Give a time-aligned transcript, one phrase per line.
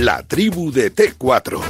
[0.00, 1.60] La tribu de T4.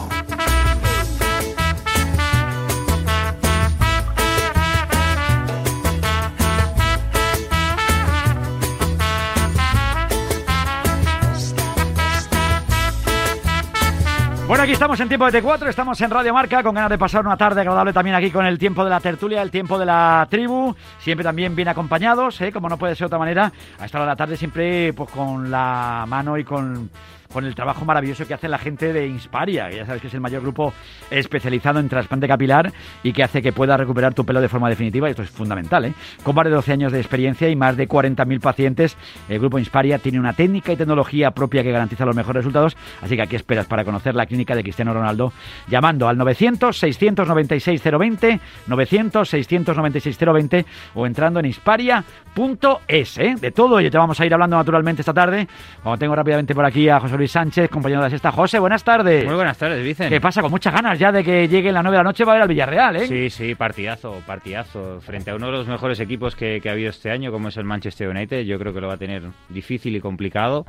[14.46, 17.26] Bueno, aquí estamos en tiempo de T4, estamos en Radio Marca con ganas de pasar
[17.26, 20.28] una tarde agradable también aquí con el tiempo de la tertulia, el tiempo de la
[20.30, 22.52] tribu, siempre también bien acompañados, ¿eh?
[22.52, 25.10] como no puede ser de otra manera, a esta hora de la tarde siempre pues
[25.10, 26.90] con la mano y con
[27.32, 30.14] con el trabajo maravilloso que hace la gente de Insparia, que ya sabes que es
[30.14, 30.72] el mayor grupo
[31.10, 35.08] especializado en trasplante capilar y que hace que puedas recuperar tu pelo de forma definitiva,
[35.08, 35.94] y esto es fundamental, ¿eh?
[36.22, 38.96] Con más de 12 años de experiencia y más de 40.000 pacientes,
[39.28, 43.16] el grupo Insparia tiene una técnica y tecnología propia que garantiza los mejores resultados, así
[43.16, 45.32] que aquí esperas para conocer la clínica de Cristiano Ronaldo
[45.68, 53.34] llamando al 900-696-020, 900-696-020 o entrando en insparia.es, ¿eh?
[53.40, 55.48] De todo ello te vamos a ir hablando naturalmente esta tarde,
[55.82, 58.32] como tengo rápidamente por aquí a José Luis Sánchez, compañero de la sexta.
[58.32, 59.26] José, buenas tardes.
[59.26, 60.08] Muy buenas tardes, Vicente.
[60.08, 60.40] ¿Qué pasa?
[60.40, 62.42] Con muchas ganas ya de que llegue la 9 de la noche va a ver
[62.44, 63.06] al Villarreal, ¿eh?
[63.06, 65.02] Sí, sí, partidazo, partidazo.
[65.02, 67.58] Frente a uno de los mejores equipos que, que ha habido este año, como es
[67.58, 70.64] el Manchester United, yo creo que lo va a tener difícil y complicado.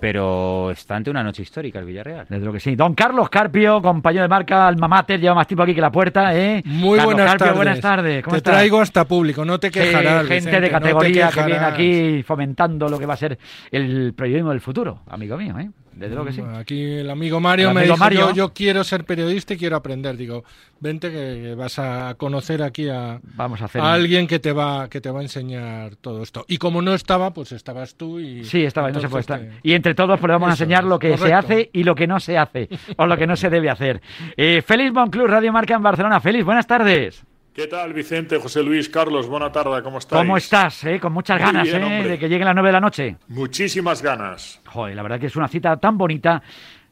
[0.00, 2.26] Pero está ante una noche histórica el Villarreal.
[2.28, 2.76] Desde lo que sí.
[2.76, 6.36] Don Carlos Carpio, compañero de marca Alma Mater, lleva más tiempo aquí que la puerta,
[6.36, 6.62] ¿eh?
[6.66, 7.56] Muy Carlos buenas Carpio, tardes.
[7.56, 8.22] buenas tardes.
[8.24, 8.54] ¿Cómo te estás?
[8.54, 10.26] traigo hasta público, no te Sí, quejarás.
[10.26, 13.38] gente Vicente, de no categoría que viene aquí fomentando lo que va a ser
[13.70, 15.70] el periodismo del futuro, amigo mío, ¿eh?
[15.96, 16.42] Desde luego que sí.
[16.56, 18.28] Aquí el amigo Mario El me dijo, Mario.
[18.28, 20.16] Yo, yo quiero ser periodista y quiero aprender.
[20.16, 20.44] Digo,
[20.78, 23.80] vente que, que vas a conocer aquí a, Vamos a hacer.
[23.80, 26.44] a alguien que te va que te va a enseñar todo esto.
[26.48, 28.44] Y como no estaba, pues estabas tú y...
[28.44, 29.40] Sí, estaba, no se puede estar.
[29.40, 32.06] te- Y entre todos pues, vamos a enseñar lo que se hace y lo que
[32.06, 34.02] no se hace, o lo que no se debe hacer.
[34.36, 36.20] Eh, Félix Monclús, Radio Marca en Barcelona.
[36.20, 37.24] Félix, buenas tardes.
[37.56, 39.26] ¿Qué tal, Vicente, José Luis, Carlos?
[39.26, 40.20] Buena tarde, ¿cómo estáis?
[40.20, 40.84] ¿Cómo estás?
[40.84, 41.00] eh?
[41.00, 43.16] Con muchas ganas bien, eh, de que lleguen las 9 de la noche.
[43.28, 44.60] Muchísimas ganas.
[44.66, 46.42] Joder, la verdad que es una cita tan bonita.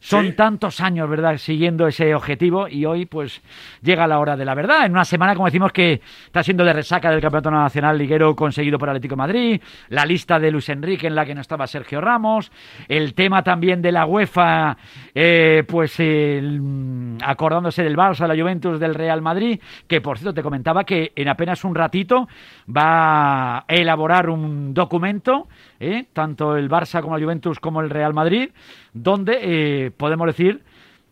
[0.04, 0.32] Son Sí.
[0.32, 3.40] tantos años, ¿verdad?, siguiendo ese objetivo y hoy, pues,
[3.80, 4.84] llega la hora de la verdad.
[4.84, 8.78] En una semana, como decimos, que está siendo de resaca del Campeonato Nacional Liguero conseguido
[8.78, 12.02] por Atlético de Madrid, la lista de Luis Enrique en la que no estaba Sergio
[12.02, 12.52] Ramos,
[12.86, 14.76] el tema también de la UEFA,
[15.14, 20.42] eh, pues, mm, acordándose del Barça, la Juventus, del Real Madrid, que, por cierto, te
[20.42, 22.28] comentaba que en apenas un ratito
[22.68, 25.48] va a elaborar un documento,
[25.80, 26.06] ¿eh?
[26.12, 28.50] tanto el Barça como la Juventus como el Real Madrid,
[28.92, 30.62] donde eh, podemos decir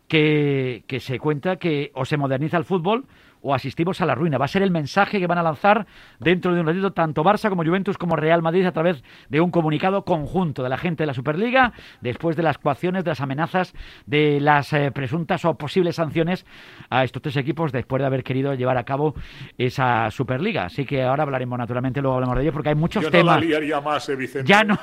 [0.09, 3.05] que, que se cuenta que o se moderniza el fútbol
[3.42, 4.38] o asistimos a la ruina.
[4.38, 5.86] Va a ser el mensaje que van a lanzar
[6.20, 9.50] dentro de un ratito tanto Barça como Juventus como Real Madrid a través de un
[9.50, 13.75] comunicado conjunto de la gente de la Superliga después de las coacciones, de las amenazas,
[14.06, 16.47] de las eh, presuntas o posibles sanciones
[16.91, 19.14] a estos tres equipos después de haber querido llevar a cabo
[19.58, 20.66] esa Superliga.
[20.66, 23.36] Así que ahora hablaremos naturalmente, luego hablamos de ello porque hay muchos Yo temas.
[23.36, 24.48] no la liaría más, eh, Vicente.
[24.48, 24.78] ya no,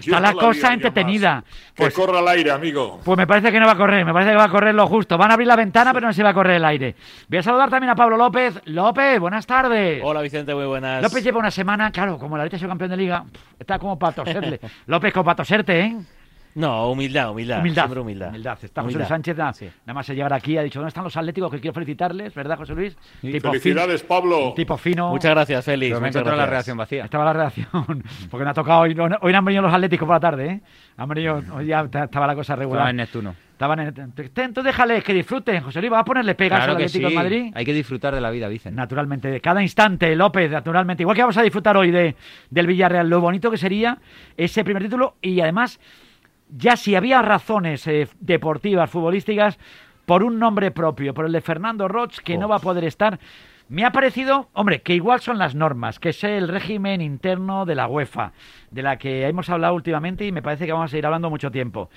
[0.00, 1.36] Yo está la cosa entretenida.
[1.36, 1.44] más.
[1.76, 3.00] Pues que corra al aire, amigo.
[3.04, 4.86] pues me parece que no va a correr, me parece que va a correr lo
[4.86, 5.16] justo.
[5.16, 6.96] Van a abrir la ventana, pero no se va a correr el aire.
[7.28, 8.60] Voy a saludar también a Pablo López.
[8.66, 10.00] López, buenas tardes.
[10.02, 11.02] Hola Vicente, muy buenas.
[11.02, 13.24] López lleva una semana, claro, como la leche ha sido campeón de liga,
[13.58, 14.60] está como para toserle.
[14.86, 15.96] López, como para toserte, ¿eh?
[16.54, 17.58] No, humildad, humildad.
[17.60, 17.82] Humildad.
[17.82, 18.34] Siempre humildad.
[18.36, 18.98] Está José Humildad.
[19.00, 19.64] Luis Sánchez, nada, Sí.
[19.86, 21.50] nada más de llegar aquí, ha dicho, ¿dónde están los atléticos?
[21.50, 22.96] Que quiero felicitarles, ¿verdad, José Luis?
[23.20, 24.52] Tipo Felicidades, fin- Pablo.
[24.54, 25.10] tipo fino.
[25.10, 25.90] Muchas gracias, Félix.
[25.90, 27.04] Pero me muchas encontrado la redacción vacía.
[27.04, 27.68] Estaba la redacción,
[28.30, 28.94] porque me ha tocado hoy.
[28.94, 30.60] no- Hoy no han venido los atléticos por la tarde, ¿eh?
[30.96, 32.78] Han venido, hoy ya ta- estaba la cosa regular.
[32.82, 33.34] Estaba en Neptuno.
[33.54, 35.90] Estaban en- Entonces déjales que disfruten, José Luis.
[35.90, 37.14] ¿Vas a ponerle pegas Claro al Atlético sí.
[37.14, 37.52] de Madrid?
[37.54, 38.76] Hay que disfrutar de la vida, Vicente.
[38.76, 41.02] Naturalmente, de cada instante, López, naturalmente.
[41.02, 42.14] Igual que vamos a disfrutar hoy de,
[42.50, 43.98] del Villarreal, lo bonito que sería
[44.36, 45.78] ese primer título y además,
[46.56, 49.58] ya si había razones eh, deportivas, futbolísticas,
[50.06, 53.18] por un nombre propio, por el de Fernando Roch, que no va a poder estar.
[53.68, 57.74] Me ha parecido, hombre, que igual son las normas, que es el régimen interno de
[57.74, 58.32] la UEFA,
[58.70, 61.50] de la que hemos hablado últimamente y me parece que vamos a seguir hablando mucho
[61.50, 61.88] tiempo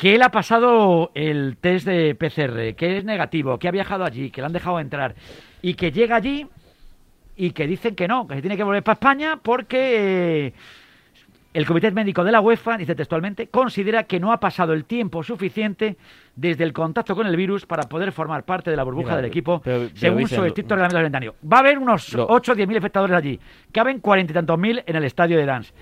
[0.00, 4.30] que él ha pasado el test de PCR, que es negativo, que ha viajado allí,
[4.30, 5.14] que le han dejado entrar
[5.60, 6.46] y que llega allí
[7.36, 10.52] y que dicen que no, que se tiene que volver para España porque eh,
[11.52, 15.22] el Comité Médico de la UEFA, dice textualmente, considera que no ha pasado el tiempo
[15.24, 15.96] suficiente
[16.36, 19.24] desde el contacto con el virus para poder formar parte de la burbuja Mira, del
[19.26, 21.34] equipo, pero- pero, según su estricto reglamento del.
[21.52, 23.40] Va a haber unos Lo- 8 o 10 mil espectadores allí.
[23.72, 25.72] Caben cuarenta y tantos mil en el estadio de Dance.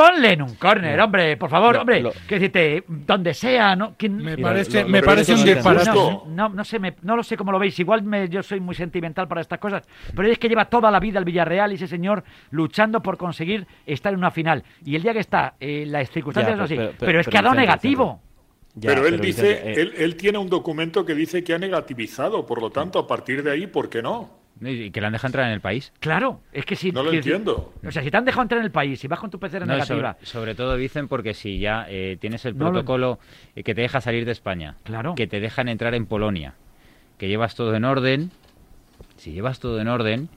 [0.00, 2.00] Ponle en un córner, hombre, por favor, Lo- hombre.
[2.00, 3.94] lo- Que decirte, donde sea, ¿no?
[3.98, 5.90] ¿Quién- Me parece, lo- me lo- parece un disparate.
[5.90, 7.78] no, no, no sé, me- no lo sé cómo lo veis.
[7.78, 9.82] Igual me- yo soy muy sentimental para estas cosas.
[10.16, 13.66] Pero es que lleva toda la vida el Villarreal y ese señor luchando por conseguir
[13.84, 14.64] estar en una final.
[14.84, 16.76] Y el día que está, eh, las circunstancias Ya, no así.
[16.76, 18.22] pero- Pero, pero- es que ha dado negativo.
[18.76, 21.58] Ya, pero él pero, dice, eh, él, él tiene un documento que dice que ha
[21.58, 24.39] negativizado, por lo tanto, a partir de ahí, ¿por qué no?
[24.62, 25.92] Y que le han dejado entrar en el país.
[26.00, 26.92] Claro, es que si...
[26.92, 27.72] No lo que- entiendo.
[27.86, 29.60] O sea, si te han dejado entrar en el país, si vas con tu PCR
[29.60, 30.14] No, negativa...
[30.14, 33.18] sobre, sobre todo dicen porque si ya eh, tienes el No protocolo
[33.56, 35.14] eh, que te deja salir de España, Claro.
[35.14, 36.54] que te dejan entrar en Polonia,
[37.16, 38.30] que llevas todo en orden,
[39.16, 40.28] si llevas todo en orden,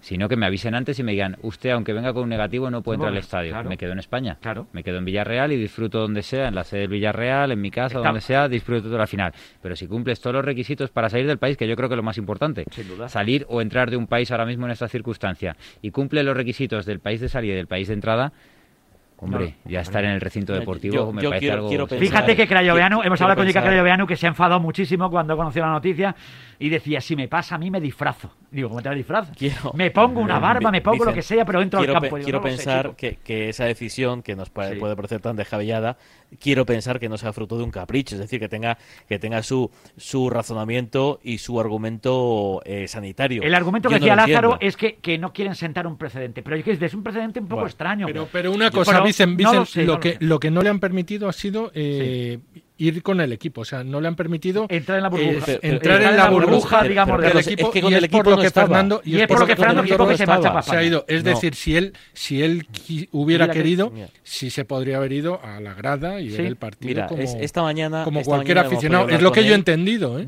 [0.00, 2.82] sino que me avisen antes y me digan, usted aunque venga con un negativo no
[2.82, 3.50] puede entrar al estadio.
[3.52, 3.68] claro.
[3.68, 4.36] Me quedo en España.
[4.40, 4.66] Claro.
[4.72, 7.70] Me quedo en Villarreal y disfruto donde sea, en la sede del Villarreal, en mi
[7.70, 9.32] casa, Está- donde sea, disfruto toda la final.
[9.62, 11.98] Pero si cumples todos los requisitos para salir del país, que yo creo que es
[11.98, 13.08] lo más importante, Sin duda.
[13.08, 16.86] salir o entrar de un país ahora mismo en esta circunstancia, y cumple los requisitos
[16.86, 18.32] del país de salida y del país de entrada,
[19.18, 21.68] hombre, No, ya estar en el recinto deportivo yo- me yo parece quiero- algo...
[21.68, 25.10] quiero pensar- Fíjate que Crayoveanu, hemos hablado con pensar- Crayoveanu que se ha enfadado muchísimo
[25.10, 26.14] cuando conoció la noticia
[26.58, 28.30] y decía, si me pasa a mí me disfrazo.
[28.50, 29.30] Digo, ¿cómo te disfraz?
[29.36, 32.16] Quiero- Me pongo una barba, me pongo lo que sea, pero entro quiero al campo.
[32.16, 34.76] Digo, quiero no lo sé, pensar que, que esa decisión, que nos pa- Sí.
[34.76, 35.96] puede parecer tan descabellada,
[36.40, 38.78] quiero pensar que no sea fruto de un capricho, es decir, que tenga,
[39.08, 43.42] que tenga su, su razonamiento y su argumento eh, sanitario.
[43.42, 44.68] El argumento que Yo no decía Lázaro entiendo.
[44.68, 46.42] es que, que no quieren sentar un precedente.
[46.42, 48.06] Pero es que es un precedente un poco Bueno, extraño.
[48.06, 50.40] Pero, pero una cosa, pero Vicen, no Vicen, lo sé, lo, no lo que, lo
[50.40, 52.38] que no le han permitido ha sido eh,
[52.78, 53.62] ir con el equipo.
[53.62, 55.52] O sea, no le han permitido Entrar en la burbuja.
[55.52, 57.66] eh, entrar en la burbuja, digamos, del equipo.
[57.68, 58.66] es que con y el es por lo no que estaba.
[58.66, 61.04] Fernando, Y es por lo que Fernando equipo que se marcha para se ha ido.
[61.08, 61.30] Es No.
[61.30, 62.66] decir, si él, si él
[63.12, 64.08] hubiera que- querido, Mira.
[64.22, 66.36] sí se podría haber ido a la grada y Sí.
[66.36, 68.04] ver el partido Mira, como, es- esta mañana.
[68.04, 69.08] como esta cualquier mañana aficionado.
[69.08, 70.18] Es lo que yo he entendido.
[70.18, 70.26] ¿eh?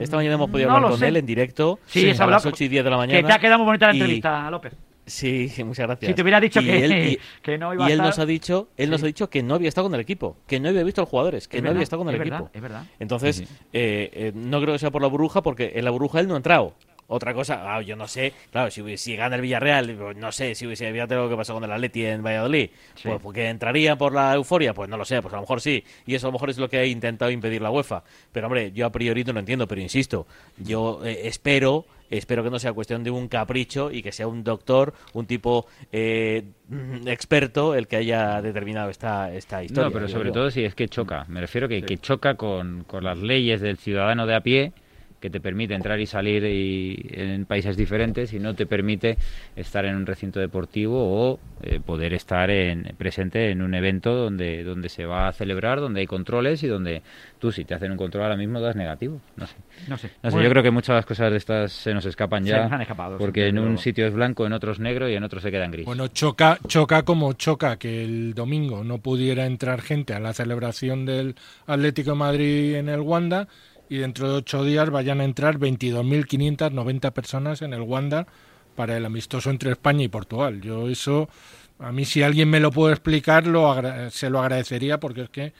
[0.00, 1.08] Esta mañana hemos podido No hablar con sé.
[1.08, 1.78] él en directo.
[1.86, 3.20] Sí, es a las 8 y 10 de la mañana.
[3.20, 4.72] Que te ha quedado muy bonita la entrevista, López.
[5.06, 6.08] Sí, muchas gracias.
[6.08, 8.06] Si te hubiera dicho Y que- él- y- que no iba a y él estar-
[8.06, 10.60] nos ha dicho, él nos ha dicho que no había estado con el equipo, que
[10.60, 12.20] no había visto a los jugadores, que Es no verdad, había estado con el es
[12.20, 12.36] equipo.
[12.36, 12.84] verdad, es verdad.
[13.00, 13.54] Entonces, Sí, sí.
[13.72, 16.34] eh, eh, no creo que sea por la burbuja, porque en la burbuja él no
[16.34, 16.74] ha entrado.
[17.12, 20.54] Otra cosa, ah, yo no sé, claro, si, si gana el Villarreal, pues, no sé,
[20.54, 23.08] si hubiese fíjate lo que pasó con el Atleti en Valladolid, Sí.
[23.08, 25.82] pues porque entraría por la euforia, pues no lo sé, pues a lo mejor sí,
[26.06, 28.04] y eso a lo mejor es lo que ha intentado impedir la UEFA.
[28.30, 32.50] Pero hombre, yo a priori no lo entiendo, pero insisto, yo eh, espero, espero que
[32.50, 36.44] no sea cuestión de un capricho y que sea un doctor, un tipo eh,
[37.06, 39.84] experto el que haya determinado esta, esta historia.
[39.84, 40.34] No, pero digo sobre yo.
[40.34, 41.24] todo si es que choca.
[41.28, 44.72] Me refiero que, que choca con, con las leyes del ciudadano de a pie
[45.20, 49.18] que te permite entrar y salir y- en países diferentes y no te permite
[49.56, 50.96] estar en un recinto deportivo
[51.32, 55.80] o eh, poder estar en, presente en un evento donde, donde se va a celebrar,
[55.80, 57.02] donde hay controles y donde
[57.38, 59.20] tú si te hacen un control ahora mismo das negativo.
[59.36, 59.54] No sé.
[59.88, 60.10] No sé.
[60.22, 62.62] No sé, yo creo que muchas cosas de estas se nos escapan Se ya.
[62.64, 65.22] nos han escapado, porque en un sitio es blanco, en otro es negro y en
[65.24, 65.86] otro se queda en gris.
[65.86, 71.04] Bueno, choca, choca como choca que el domingo no pudiera entrar gente a la celebración
[71.04, 71.34] del
[71.66, 73.48] Atlético de Madrid en el Wanda
[73.90, 78.28] y dentro de ocho días vayan a entrar 22.590 personas en el Wanda
[78.76, 80.60] para el amistoso entre España y Portugal.
[80.60, 81.28] Yo eso,
[81.80, 83.74] a mí si alguien me lo puede explicar, lo
[84.10, 85.52] se lo agradecería porque es que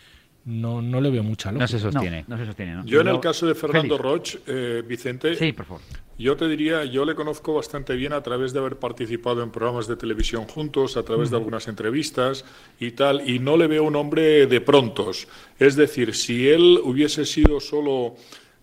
[0.45, 1.65] no, no le veo mucha lógica.
[1.65, 2.25] no se sostiene.
[2.27, 2.85] No, no se sostiene, ¿no?
[2.87, 4.35] Yo en el caso de Fernando Félix.
[4.35, 5.83] Roch, eh, Vicente, Sí, por favor.
[6.19, 9.87] yo te diría, yo le conozco bastante bien a través de haber participado en programas
[9.87, 12.45] de televisión juntos, a través de algunas entrevistas
[12.79, 15.29] y tal, y no le veo un hombre de prontos.
[15.59, 18.15] Es decir, si él hubiese sido solo,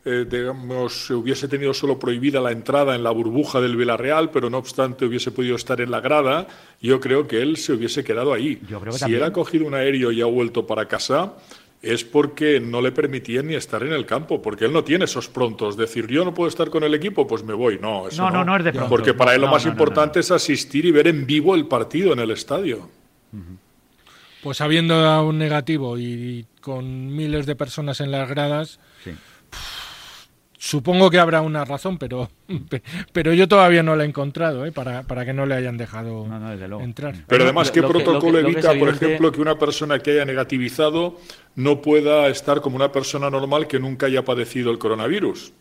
[0.06, 4.58] eh, digamos, hubiese tenido solo prohibida la entrada en la burbuja del Villarreal, pero no
[4.58, 6.48] obstante hubiese podido estar en la grada,
[6.82, 8.60] yo creo que él se hubiese quedado ahí.
[8.70, 9.22] Yo creo que si también.
[9.24, 11.34] él ha cogido un aéreo y ha vuelto para casa,
[11.82, 15.28] es porque no le permitían ni estar en el campo, porque él no tiene esos
[15.30, 15.78] prontos.
[15.78, 17.78] Decir, yo no puedo estar con el equipo, pues me voy.
[17.80, 18.90] No, eso No, no, no es de pronto.
[18.90, 20.22] Porque para él lo No, más no, no, importante no.
[20.22, 22.90] es asistir y ver en vivo el partido en el estadio.
[24.42, 29.12] Pues habiendo dado un negativo y con miles de personas en las gradas, Sí.
[30.57, 32.30] Supongo que habrá una razón, pero,
[33.14, 34.71] pero yo todavía no la he encontrado ¿eh?
[34.71, 36.83] para, para que no le hayan dejado No, no, desde luego.
[36.83, 37.16] entrar.
[37.28, 40.11] Pero además, ¿qué lo protocolo lo que es evita, por ejemplo, que una persona que
[40.11, 41.18] haya negativizado
[41.56, 45.54] no pueda estar como una persona normal que nunca haya padecido el coronavirus?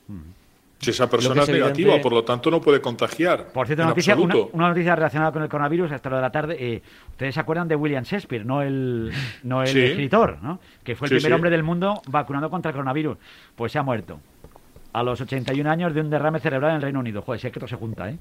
[0.79, 3.47] Si esa persona es, es negativa, evidente- por lo tanto no puede contagiar.
[3.51, 6.31] Por cierto, en noticia, una, una noticia relacionada con el coronavirus hasta lo de la
[6.31, 6.57] tarde.
[6.61, 9.11] eh, Ustedes se acuerdan de William Shakespeare, no el,
[9.43, 9.81] no el Sí.
[9.81, 10.61] escritor, ¿no?
[10.85, 11.35] que fue el Sí, primer sí.
[11.35, 13.17] hombre del mundo vacunado contra el coronavirus.
[13.55, 14.21] Pues se ha muerto.
[14.97, 17.21] A los 81 años de un derrame cerebral en el Reino Unido.
[17.21, 18.17] Joder, si es que todo se junta, ¿eh?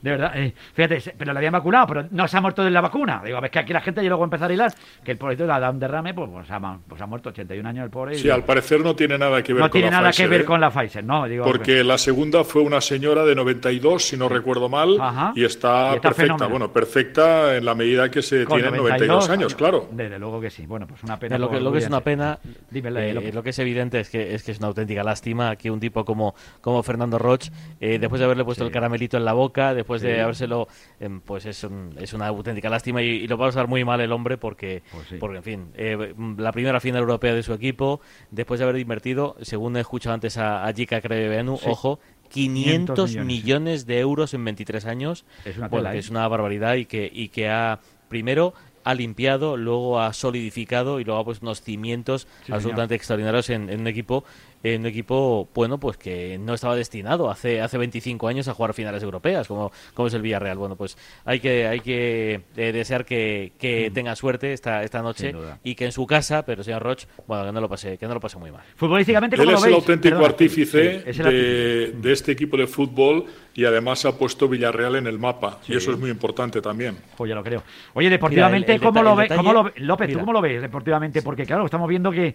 [0.00, 0.30] De verdad.
[0.36, 3.20] eh, fíjate, pero le habían vacunado, pero no se ha muerto de la vacuna.
[3.24, 4.72] Digo, a ver, que aquí la gente y luego empezar a hilar,
[5.02, 7.68] que el pobrecito le ha dado un derrame, pues, pues, ha, pues ha muerto 81
[7.68, 8.14] años el pobre.
[8.16, 10.26] y- Sí, al parecer no tiene nada que ver no con tiene la nada Pfizer,
[10.26, 10.44] que ver ¿eh?
[10.44, 11.26] con la Pfizer, ¿no?
[11.26, 15.32] Digo, Porque la segunda fue una señora de 92, si no recuerdo mal, Ajá.
[15.34, 16.22] y está, Y está perfecta.
[16.34, 16.48] fenómeno.
[16.50, 19.88] Bueno, perfecta en la medida que se tienen 92 años, claro.
[19.90, 20.64] Desde luego que sí.
[20.66, 21.38] Bueno, pues una pena.
[21.38, 22.38] lo, que, lo que es una pena,
[22.70, 25.70] Dime, eh, lo que es evidente es que, es que es una auténtica lástima que
[25.70, 26.19] un tipo como,
[26.60, 27.48] como Fernando Roch,
[27.80, 28.68] eh, después de haberle puesto Sí.
[28.68, 30.08] el caramelito en la boca, después Sí.
[30.08, 30.68] de habérselo,
[31.00, 33.84] em, pues es, un- es una auténtica lástima y, y lo va a pasar muy
[33.84, 35.16] mal el hombre porque, Pues sí.
[35.18, 38.00] porque en fin, eh, la primera final europea de su equipo,
[38.30, 41.66] después de haber invertido, según he escuchado antes a, a Jika Creveanu, Sí.
[41.68, 41.98] ojo,
[42.28, 45.24] 500 millones, de euros en 23 años.
[45.44, 49.56] Es una, bueno, que es una barbaridad y que, y que ha, primero, ha limpiado,
[49.56, 53.86] luego ha solidificado y luego ha puesto unos cimientos Sí, absolutamente extraordinarios en, en un
[53.86, 54.24] equipo
[54.62, 58.74] en un equipo bueno pues que no estaba destinado hace hace 25 años a jugar
[58.74, 60.58] finales europeas como, como es el Villarreal.
[60.58, 65.32] Bueno pues hay que hay que eh, desear que, que tenga suerte esta esta noche
[65.32, 65.36] Mm.
[65.64, 68.14] Y que en su casa pero señor Roch bueno que no lo pase que no
[68.14, 68.62] lo pase muy mal.
[68.76, 69.82] Futbolísticamente, Él ¿cómo es lo el veis?
[69.82, 74.48] auténtico artífice Sí, es el de, de este equipo de fútbol y además ha puesto
[74.48, 75.58] Villarreal en el mapa.
[75.62, 75.72] Sí.
[75.72, 76.96] Y eso es muy importante también.
[77.16, 77.62] Pues ya lo creo.
[77.94, 80.20] Oye, deportivamente, Mira, el- el ¿cómo, lo ve- cómo lo López, ¿tú mira.
[80.20, 81.22] cómo lo ves deportivamente?
[81.22, 82.34] Porque claro, estamos viendo que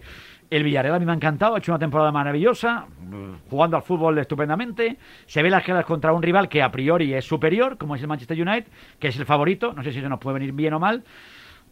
[0.50, 3.82] el Villarreal a mí me ha encantado, ha hecho una temporada maravillosa, mm, jugando al
[3.82, 4.96] fútbol estupendamente,
[5.26, 8.08] se ve las caras contra un rival que a priori es superior, como es el
[8.08, 8.66] Manchester United,
[9.00, 11.02] que es el favorito, no sé si eso nos puede venir bien o mal,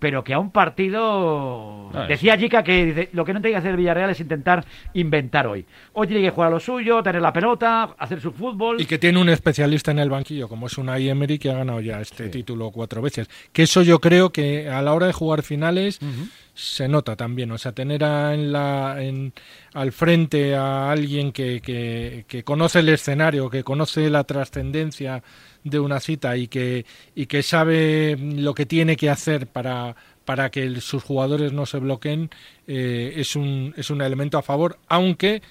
[0.05, 1.89] pero que a un partido...
[2.03, 5.47] Es- Decía Jica que lo que no tiene que hacer el Villarreal es intentar inventar
[5.47, 5.65] hoy.
[5.95, 8.79] Hoy tiene que jugar a lo suyo, tener la pelota, hacer su fútbol...
[8.79, 11.81] Y que tiene un especialista en el banquillo, como es una Emery, que ha ganado
[11.81, 13.31] ya este título cuatro veces.
[13.51, 15.99] Que eso yo creo que a la hora de jugar finales
[16.53, 17.51] se nota también.
[17.51, 19.33] O sea, tener a- en la, en-
[19.73, 25.23] al frente a alguien que, que- que conoce el escenario, que conoce la trascendencia
[25.65, 30.51] de una cita y que, y que sabe lo que tiene que hacer para, para
[30.51, 32.31] que sus jugadores no se bloqueen,
[32.67, 35.43] eh, es, un, es un elemento a favor, aunque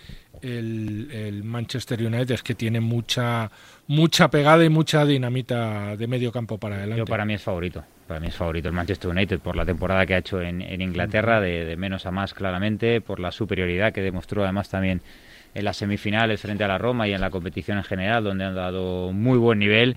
[0.41, 3.51] el, el Manchester United es que tiene mucha
[3.87, 6.99] mucha pegada y mucha dinamita de medio campo para adelante.
[6.99, 7.83] Yo para mí es favorito.
[8.07, 10.81] Para mí es favorito el Manchester United por la temporada que ha hecho en, en
[10.81, 15.01] Inglaterra, de, de menos a más claramente, por la superioridad que demostró además también
[15.53, 18.55] en las semifinales frente a la Roma y en la competición en general, donde han
[18.55, 19.95] dado muy buen nivel.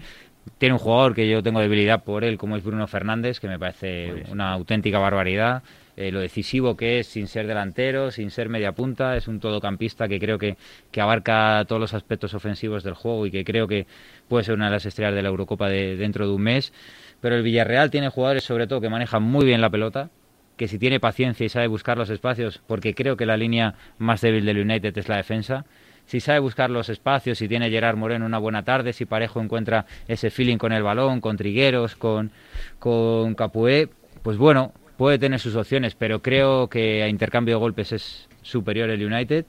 [0.59, 3.59] Tiene un jugador que yo tengo debilidad por él, como es Bruno Fernández, que me
[3.59, 5.63] parece una auténtica barbaridad.
[5.97, 10.07] Eh, lo decisivo que es sin ser delantero, sin ser media punta, es un todocampista
[10.09, 10.57] que creo que,
[10.91, 13.87] que abarca todos los aspectos ofensivos del juego y que creo que
[14.29, 16.73] puede ser una de las estrellas de la Eurocopa de, dentro de un mes.
[17.21, 20.11] Pero el Villarreal tiene jugadores sobre todo que manejan muy bien la pelota,
[20.57, 24.21] que si tiene paciencia y sabe buscar los espacios, porque creo que la línea más
[24.21, 25.65] débil del United es la defensa,
[26.07, 29.87] si sabe buscar los espacios, si tiene Gerard Moreno una buena tarde, si Parejo encuentra
[30.07, 32.31] ese feeling con el balón, con Trigueros, con,
[32.79, 33.89] con Capué,
[34.23, 38.89] pues bueno, puede tener sus opciones, pero creo que a intercambio de golpes es superior
[38.91, 39.45] el United.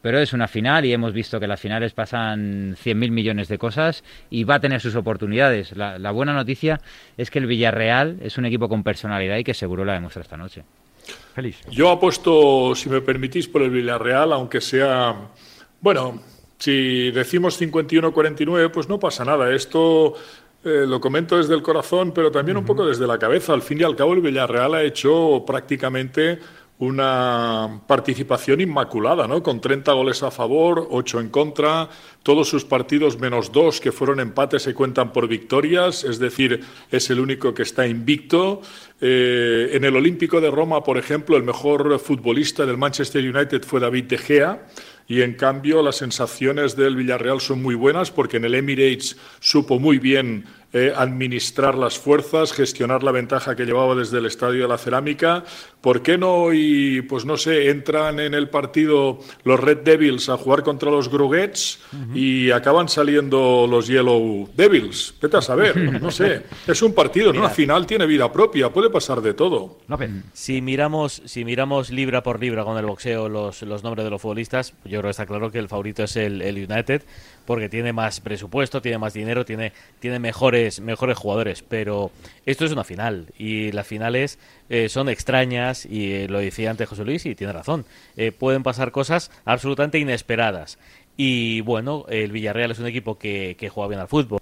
[0.00, 4.04] Pero es una final y hemos visto que las finales pasan 100.000 millones de cosas
[4.30, 5.76] y va a tener sus oportunidades.
[5.76, 6.80] La, la buena noticia
[7.16, 10.36] es que el Villarreal es un equipo con personalidad y que seguro la demuestra esta
[10.36, 10.62] noche.
[11.34, 11.60] Feliz.
[11.70, 15.14] Yo apuesto, si me permitís, por el Villarreal, aunque sea.
[15.80, 16.20] Bueno,
[16.58, 19.52] si decimos 51-49, pues no pasa nada.
[19.52, 20.14] Esto
[20.64, 23.52] eh, lo comento desde el corazón, pero también un poco desde la cabeza.
[23.52, 26.38] Al fin y al cabo, el Villarreal ha hecho prácticamente
[26.78, 29.42] una participación inmaculada, ¿no?
[29.42, 31.88] Con 30 goles a favor, 8 en contra,
[32.22, 37.10] todos sus partidos menos dos que fueron empates se cuentan por victorias, es decir, es
[37.10, 38.62] el único que está invicto.
[39.00, 43.80] Eh, en el Olímpico de Roma, por ejemplo, el mejor futbolista del Manchester United fue
[43.80, 44.66] David De Gea.
[45.10, 49.78] Y en cambio las sensaciones del Villarreal son muy buenas porque en el Emirates supo
[49.78, 50.44] muy bien
[50.74, 55.44] eh, administrar las fuerzas, gestionar la ventaja que llevaba desde el Estadio de la Cerámica.
[55.80, 56.52] ¿Por qué no?
[56.52, 61.08] Y pues no sé, entran en el partido los Red Devils a jugar contra los
[61.08, 61.80] Groguets
[62.14, 65.14] y acaban saliendo los Yellow Devils.
[65.22, 66.42] Vete a saber, no sé.
[66.66, 67.40] Es un partido, ¿no?
[67.40, 69.78] Una final tiene vida propia, puede pasar de todo.
[69.86, 70.10] López.
[70.32, 74.20] Si miramos, si miramos libra por libra con el boxeo los, los nombres de los
[74.20, 77.02] futbolistas, yo creo que está claro que el favorito es el, el United,
[77.46, 81.64] porque tiene más presupuesto, tiene más dinero, tiene, tiene mejores, mejores jugadores.
[81.66, 82.10] Pero
[82.50, 84.38] esto es una final, y las finales
[84.68, 87.84] eh, son extrañas, y eh, lo decía antes José Luis, y tiene razón.
[88.16, 90.78] Eh, pueden pasar cosas absolutamente inesperadas.
[91.16, 94.40] Y bueno, el Villarreal es un equipo que, que juega bien al fútbol.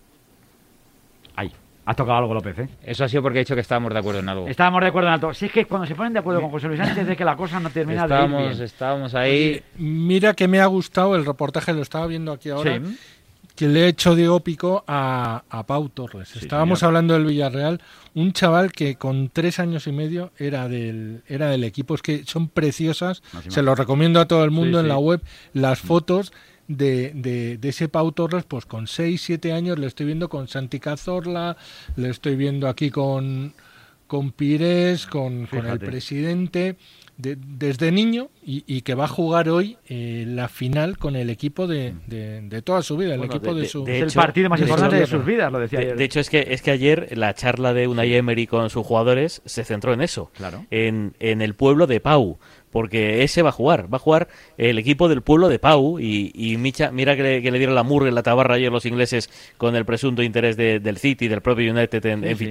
[1.35, 1.51] Ahí.
[1.85, 2.69] Has tocado algo, López, ¿eh?
[2.83, 4.49] Eso ha sido porque he dicho que estábamos de acuerdo en algo.
[4.49, 5.33] Estábamos de acuerdo en alto.
[5.33, 7.37] Si es que cuando se ponen de acuerdo con José Luis antes de que la
[7.37, 8.63] cosa no termina de ir Estábamos, bien.
[8.65, 9.63] estábamos ahí.
[9.77, 12.99] Mira que me ha gustado el reportaje, lo estaba viendo aquí ahora, Sí.
[13.57, 16.37] Que le he hecho Diego Pico a, a Pau Torres.
[16.37, 16.91] Estábamos señor.
[16.91, 17.81] hablando del Villarreal,
[18.15, 21.95] un chaval que con tres años y medio era del, era del equipo.
[21.95, 25.23] Es que son preciosas, se lo recomiendo a todo el mundo Sí, en la web,
[25.53, 26.33] las fotos.
[26.69, 30.49] De, de, de ese Pau Torres, pues con 6, 7 años le estoy viendo con
[30.49, 31.57] Santi Cazorla,
[31.95, 33.55] le estoy viendo aquí con,
[34.09, 36.77] con Pires, con, con el presidente,
[37.19, 41.31] de- desde niño y, y que va a jugar hoy eh, la final con el
[41.31, 43.85] equipo de, de- de toda su vida, el Bueno, equipo de- de, de- su...
[43.85, 45.97] de el partido más de importante hecho- de sus vidas, lo decía De, ayer.
[45.97, 49.43] de hecho, es que, es que ayer la charla de Unai Emery con sus jugadores
[49.45, 50.31] se centró en eso.
[50.37, 50.67] Claro.
[50.71, 52.39] En, en el pueblo de Pau.
[52.73, 53.91] Porque ese va a jugar.
[53.91, 55.99] Va a jugar el equipo del pueblo de Pau.
[55.99, 58.71] Y, y Micha- mira que le, que le dieron la murga en la tabarra ayer
[58.71, 62.37] los ingleses con el presunto interés de- del City, del propio United en, Sí, en
[62.37, 62.45] sí.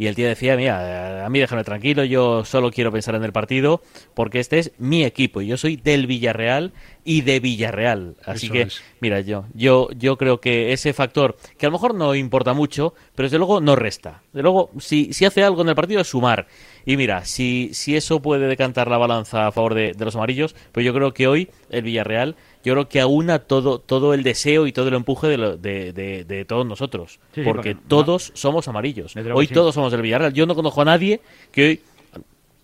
[0.00, 3.34] Y el tío decía, mira, a mí déjame tranquilo, yo solo quiero pensar en el
[3.34, 3.82] partido
[4.14, 6.72] porque este es mi equipo y yo soy del Villarreal
[7.04, 8.16] y de Villarreal.
[8.24, 8.82] Así Eso que, es.
[9.00, 12.94] mira, yo, yo, yo creo que ese factor, que a lo mejor no importa mucho,
[13.14, 14.22] pero desde luego no resta.
[14.32, 16.46] Desde luego, si, si hace algo en el partido es sumar.
[16.86, 20.56] Y mira, si, si eso puede decantar la balanza a favor de, de los amarillos,
[20.72, 24.66] pues yo creo que hoy el Villarreal, yo creo que aúna todo, todo el deseo
[24.66, 27.18] y todo el empuje de, lo- de, de- de todos nosotros.
[27.34, 29.14] Sí, sí, porque todos somos amarillos.
[29.34, 29.54] Hoy sí.
[29.54, 30.32] todos somos del Villarreal.
[30.32, 31.20] Yo no conozco a nadie
[31.52, 31.80] que hoy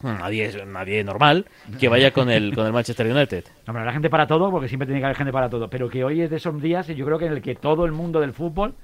[0.02, 1.46] nadie es nadie normal
[1.80, 3.44] que vaya con el con el Manchester United.
[3.66, 5.68] No, pero la gente para todo, porque siempre tiene que haber gente para todo.
[5.68, 7.90] Pero que hoy es de esos días, yo creo que en el que todo el
[7.92, 8.74] mundo del fútbol,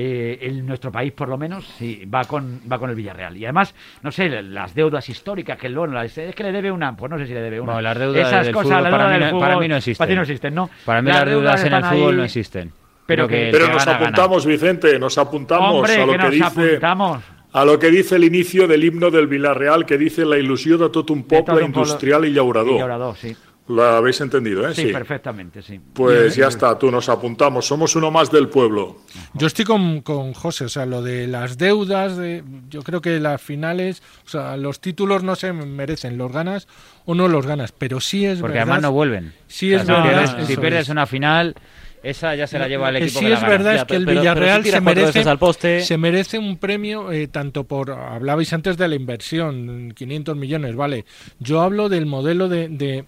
[0.00, 3.36] eh, en nuestro país por lo menos, sí, va con, va con el Villarreal.
[3.36, 7.10] Y además, no sé, las deudas históricas que el es que le debe una, pues
[7.10, 7.72] no sé si le debe una.
[7.72, 9.68] Bueno, las deudas Esas del cosas, fútbol la para mí del no- para fútbol, mí
[9.68, 9.98] no existen.
[9.98, 10.70] Para ti no existen, ¿no?
[10.84, 12.72] Para mí las deudas en el fútbol ahí, no existen.
[13.06, 14.06] Pero que- Pero que nos gana, gana.
[14.06, 17.22] apuntamos, Vicente, nos apuntamos Hombre, a lo que dice apuntamos.
[17.52, 20.90] a lo que dice el inicio del himno del Villarreal, que dice la ilusión de
[20.90, 22.78] todo un pueblo- industrial y Y llaurador.
[22.78, 23.34] Llaurador, sí.
[23.68, 24.74] Lo habéis entendido, ¿eh?
[24.74, 25.78] Sí, perfectamente, sí.
[25.92, 28.96] Pues ya está, tú nos apuntamos, somos uno más del pueblo.
[29.34, 33.20] Yo estoy con, con José, o sea, lo de las deudas, de, yo creo que
[33.20, 36.66] las finales, o sea, los títulos no se merecen, los ganas
[37.04, 38.62] o no los ganas, pero sí es Porque verdad.
[38.72, 39.34] además no vuelven.
[39.48, 40.88] Sí es si verdad, si pierdes es.
[40.88, 41.54] una final,
[42.02, 44.04] esa ya se la lleva el equipo sí que la es verdad es que el
[44.06, 47.90] pero- pero si Villarreal se merece al poste- se merece un premio eh, tanto por
[47.90, 51.04] hablabais antes de la inversión 500 millones vale
[51.40, 53.04] yo hablo del modelo de, de,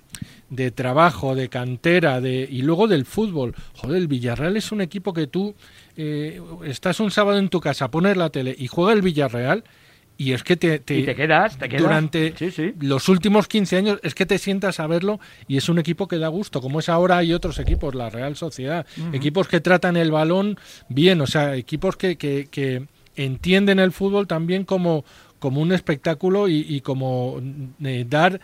[0.51, 5.13] de trabajo de cantera de y luego del fútbol joder el Villarreal es un equipo
[5.15, 5.55] que tú
[5.97, 9.65] eh, estás un sábado en tu casa pones la tele y juega el Villarreal
[10.19, 11.83] y es que te, Y te quedas, te quedas.
[11.83, 12.75] durante Sí, sí.
[12.79, 16.19] los últimos 15 años es que te sientas a verlo y es un equipo que
[16.19, 20.11] da gusto, como es ahora hay otros equipos, la Real Sociedad, equipos que tratan el
[20.11, 20.59] balón
[20.91, 22.83] bien, o sea, equipos que, que, que
[23.17, 25.07] entienden el fútbol también como,
[25.39, 27.41] como un espectáculo y, y como
[27.83, 28.43] eh, dar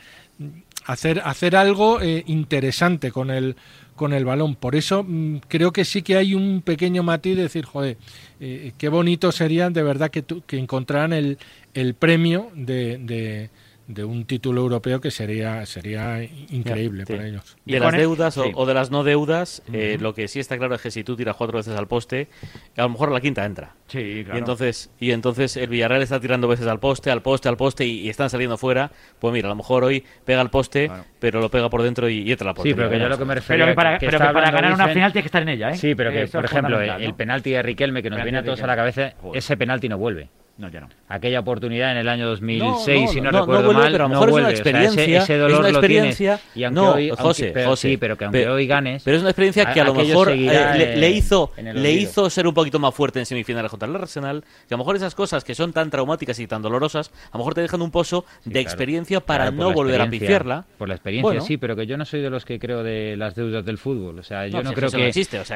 [0.86, 3.56] hacer hacer algo eh, interesante con el
[3.94, 4.56] con el balón.
[4.56, 7.96] Por eso mm, creo que sí que hay un pequeño matiz de decir, joder,
[8.40, 11.38] eh, qué bonito sería de verdad que, tu- que encontraran el,
[11.74, 13.50] el premio de, de,
[13.88, 17.12] de un título europeo que sería sería increíble Sí.
[17.12, 17.56] para ellos.
[17.64, 18.50] Y De las el- deudas o, sí.
[18.54, 21.14] o de las no deudas, eh, lo que sí está claro es que si tú
[21.16, 22.28] tiras cuatro veces al poste,
[22.76, 23.74] a lo mejor la quinta entra.
[23.86, 24.36] Sí, claro.
[24.36, 27.86] Y entonces, y entonces el Villarreal está tirando veces al poste, al poste, al poste
[27.86, 28.90] y, y están saliendo fuera.
[29.20, 31.04] Pues mira, a lo mejor hoy pega al poste, Claro.
[31.20, 32.76] pero lo pega por dentro y, y entra la Sí, portería.
[32.76, 35.12] pero que lo que me pero que para, que pero que para ganar una final
[35.12, 35.76] tienes que estar en ella, ¿eh?
[35.76, 37.16] Sí, pero que, Eso por ejemplo, el ¿no?
[37.16, 39.38] penalti de Riquelme que nos Penalti viene a todos a la cabeza, Joder.
[39.38, 40.28] ese penalti no vuelve.
[40.58, 40.88] No, ya no.
[41.08, 44.04] Aquella oportunidad en el año 2006, No, si no, no, no recuerdo vuelve, mal, pero
[44.04, 44.60] a lo no mejor es una vuelve.
[44.60, 46.06] O sea, ese- experiencia, ese, es dolor una lo tienes.
[46.20, 46.40] experiencia.
[46.54, 49.16] Y aunque no, hoy, aunque- José, pero, José, sí, pero que aunque hoy ganes, Pero
[49.18, 50.36] es una experiencia que a, lo mejor eh,
[50.78, 54.42] le, le hizo, le hizo ser un poquito más fuerte en semifinales contra el Arsenal.
[54.66, 57.38] Que a lo mejor esas cosas que son tan traumáticas y tan dolorosas, a lo
[57.40, 58.62] mejor te dejan un pozo de claro.
[58.62, 60.64] experiencia para Claro, no volver a experiencia, pifiarla.
[60.78, 61.40] Por la experiencia, Bueno.
[61.42, 64.18] sí, pero que yo no soy de los que creo de las deudas del fútbol.
[64.20, 65.02] O sea, yo No, no, si creo eso que.
[65.02, 65.48] no existe, es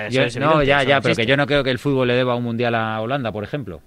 [0.67, 3.01] ya, ya, pero que yo no creo que el fútbol le deba un mundial a
[3.01, 3.81] Holanda, por ejemplo.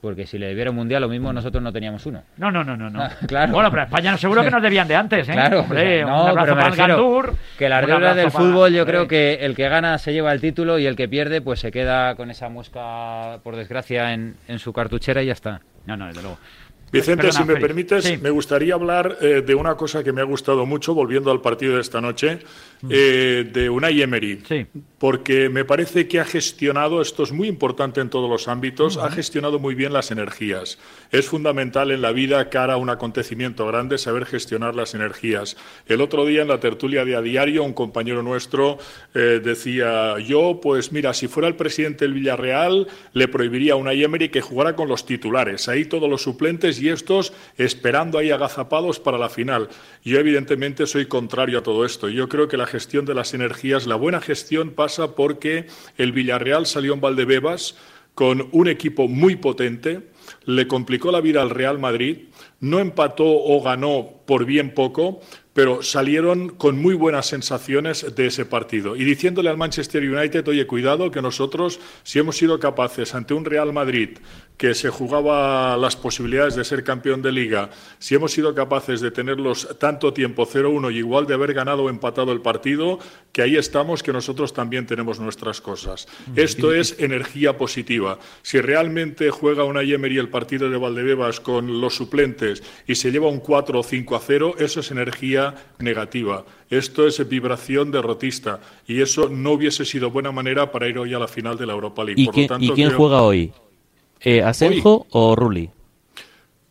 [0.00, 2.22] Porque si le debiera un mundial, lo mismo nosotros no teníamos uno.
[2.36, 2.88] No, no, no, no.
[2.88, 3.02] no.
[3.02, 3.52] Ah, claro.
[3.52, 5.32] Bueno, pero a España seguro que nos debían de antes, ¿eh?
[5.32, 8.86] Claro, Hombre, no, un pero para Gandur, que las un deudas del para- fútbol yo
[8.86, 11.72] creo que el que gana se lleva el título y el que pierde pues se
[11.72, 15.62] queda con esa mosca, por desgracia, en, en su cartuchera y ya está.
[15.86, 16.38] No, no, desde luego.
[16.90, 17.66] Vicente, Perdona, si me Félix.
[17.66, 18.16] permites, Sí.
[18.18, 21.74] me gustaría hablar eh, de una cosa que me ha gustado mucho, volviendo al partido
[21.74, 22.38] de esta noche,
[22.88, 24.40] eh, de Unai Emery.
[24.48, 24.66] Sí.
[24.98, 29.10] Porque me parece que ha gestionado, esto es muy importante en todos los ámbitos, ha
[29.10, 30.78] gestionado muy bien las energías.
[31.12, 35.56] Es fundamental en la vida, cara a un acontecimiento grande, saber gestionar las energías.
[35.86, 38.78] El otro día en la tertulia de A Diario, un compañero nuestro
[39.14, 44.02] eh, decía, yo, pues mira, si fuera el presidente del Villarreal, le prohibiría a Unai
[44.02, 49.00] Emery que jugara con los titulares, ahí todos los suplentes y estos esperando ahí agazapados
[49.00, 49.68] para la final.
[50.04, 52.08] Yo evidentemente soy contrario a todo esto.
[52.08, 56.66] Yo creo que la gestión de las energías, la buena gestión pasa porque el Villarreal
[56.66, 57.76] salió en Valdebebas
[58.14, 60.08] con un equipo muy potente,
[60.44, 62.24] le complicó la vida al Real Madrid,
[62.58, 65.20] no empató o ganó por bien poco,
[65.58, 68.94] pero salieron con muy buenas sensaciones de ese partido.
[68.94, 73.44] Y diciéndole al Manchester United, oye, cuidado, que nosotros, si hemos sido capaces ante un
[73.44, 74.18] Real Madrid
[74.56, 79.12] que se jugaba las posibilidades de ser campeón de liga, si hemos sido capaces de
[79.12, 82.98] tenerlos tanto tiempo 0-1 y igual de haber ganado o empatado el partido,
[83.32, 86.08] que ahí estamos, que nosotros también tenemos nuestras cosas.
[86.34, 88.18] Esto es energía positiva.
[88.42, 93.28] Si realmente juega una Yemery el partido de Valdebebas con los suplentes y se lleva
[93.28, 95.47] un 4 o 5 a 0, eso es energía
[95.78, 96.44] negativa.
[96.70, 101.18] Esto es vibración derrotista y eso no hubiese sido buena manera para ir hoy a
[101.18, 102.20] la final de la Europa League.
[102.20, 103.52] ¿Y, Por quién, lo tanto, ¿y quién creo- juega hoy?
[104.20, 105.70] Eh, ¿Asenjo o Rulli?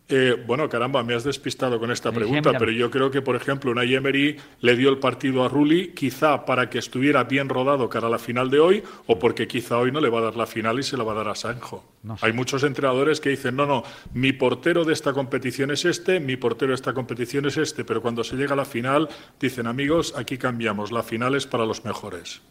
[0.09, 3.71] Eh, bueno, caramba, me has despistado con esta pregunta, pero yo creo que, por ejemplo,
[3.71, 8.07] una Emery le dio el partido a Rulli, quizá para que estuviera bien rodado cara
[8.07, 10.47] a la final de hoy, o porque quizá hoy no le va a dar la
[10.47, 11.83] final y se la va a dar a Sanjo.
[12.03, 12.25] No sé.
[12.25, 16.37] Hay muchos entrenadores que dicen, no, no, mi portero de esta competición es este, mi
[16.37, 19.09] portero de esta competición es este, pero cuando se llega a la final,
[19.41, 22.41] dicen, amigos, aquí cambiamos, la final es para los mejores.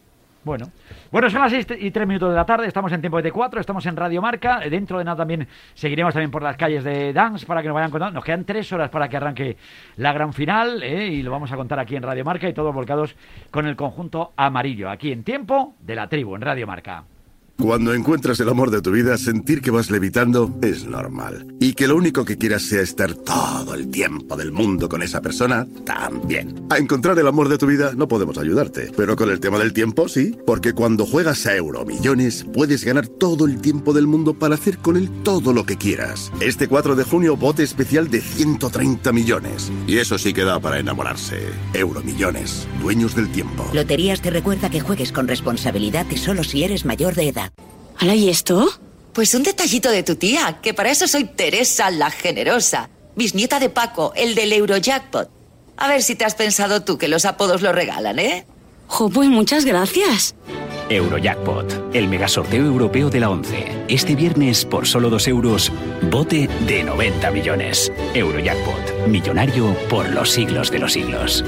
[0.47, 0.71] Bueno,
[1.11, 3.59] bueno, son las 6 y 3 minutos de la tarde, estamos en tiempo de T4,
[3.59, 7.11] estamos en Radio Marca, Eh, dentro de nada también seguiremos también por las calles de
[7.11, 9.57] Dance para que nos vayan contando, nos quedan tres horas para que arranque
[9.97, 12.73] la gran final eh, y lo vamos a contar aquí en Radio Marca y todos
[12.73, 13.13] volcados
[13.51, 17.16] con el conjunto amarillo, aquí en tiempo de la tribu, en Radio Marca.
[17.59, 21.47] Cuando encuentras el amor de tu vida, sentir que vas levitando es normal.
[21.59, 25.21] Y que lo único que quieras sea estar todo el tiempo del mundo con esa
[25.21, 26.67] persona, también.
[26.69, 28.91] A encontrar el amor de tu vida no podemos ayudarte.
[28.95, 33.47] Pero con el tema del tiempo sí, porque cuando juegas a Euromillones puedes ganar todo
[33.47, 36.31] el tiempo del mundo para hacer con él todo lo que quieras.
[36.39, 39.71] Este 4 de junio bote especial de 130 millones.
[39.87, 41.39] Y eso sí que da para enamorarse.
[41.73, 43.67] Euromillones, dueños del tiempo.
[43.73, 47.46] Loterías te recuerda que juegues con responsabilidad y solo si eres mayor de edad.
[47.99, 48.67] ¿Hala, y esto?
[49.13, 53.69] Pues un detallito de tu tía, que para eso soy Teresa la Generosa, bisnieta de
[53.69, 55.29] Paco, el del Eurojackpot.
[55.77, 58.45] A ver si te has pensado tú que los apodos lo regalan, ¿eh?
[58.87, 60.35] Jo, pues muchas gracias.
[60.89, 63.85] Eurojackpot, el megasorteo europeo de la 11.
[63.87, 65.71] Este viernes, por solo 2 euros,
[66.11, 67.91] bote de 90 millones.
[68.13, 71.43] Eurojackpot, millonario por los siglos de los siglos.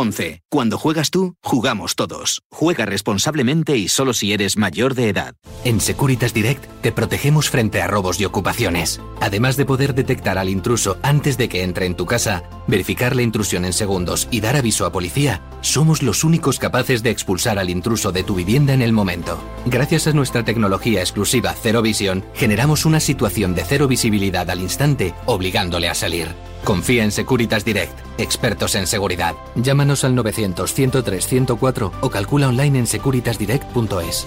[0.00, 0.44] 11.
[0.48, 2.40] Cuando juegas tú, jugamos todos.
[2.50, 5.34] Juega responsablemente y solo si eres mayor de edad.
[5.62, 8.98] En Securitas Direct te protegemos frente a robos y ocupaciones.
[9.20, 13.20] Además de poder detectar al intruso antes de que entre en tu casa, verificar la
[13.20, 17.68] intrusión en segundos y dar aviso a policía, somos los únicos capaces de expulsar al
[17.68, 19.38] intruso de tu vivienda en el momento.
[19.66, 25.14] Gracias a nuestra tecnología exclusiva Cero Visión, generamos una situación de cero visibilidad al instante,
[25.26, 26.49] obligándole a salir.
[26.64, 29.34] Confía en Securitas Direct, expertos en seguridad.
[29.54, 34.26] Llámanos al 900-103-104 o calcula online en securitasdirect.es.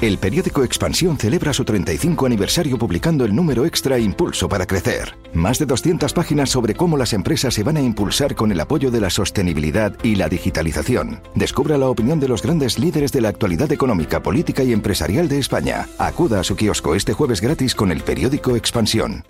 [0.00, 5.16] El periódico Expansión celebra su 35 aniversario publicando el número extra Impulso para Crecer.
[5.34, 8.92] Más de 200 páginas sobre cómo las empresas se van a impulsar con el apoyo
[8.92, 11.20] de la sostenibilidad y la digitalización.
[11.34, 15.40] Descubra la opinión de los grandes líderes de la actualidad económica, política y empresarial de
[15.40, 15.88] España.
[15.98, 19.24] Acuda a su kiosco este jueves gratis con el periódico Expansión.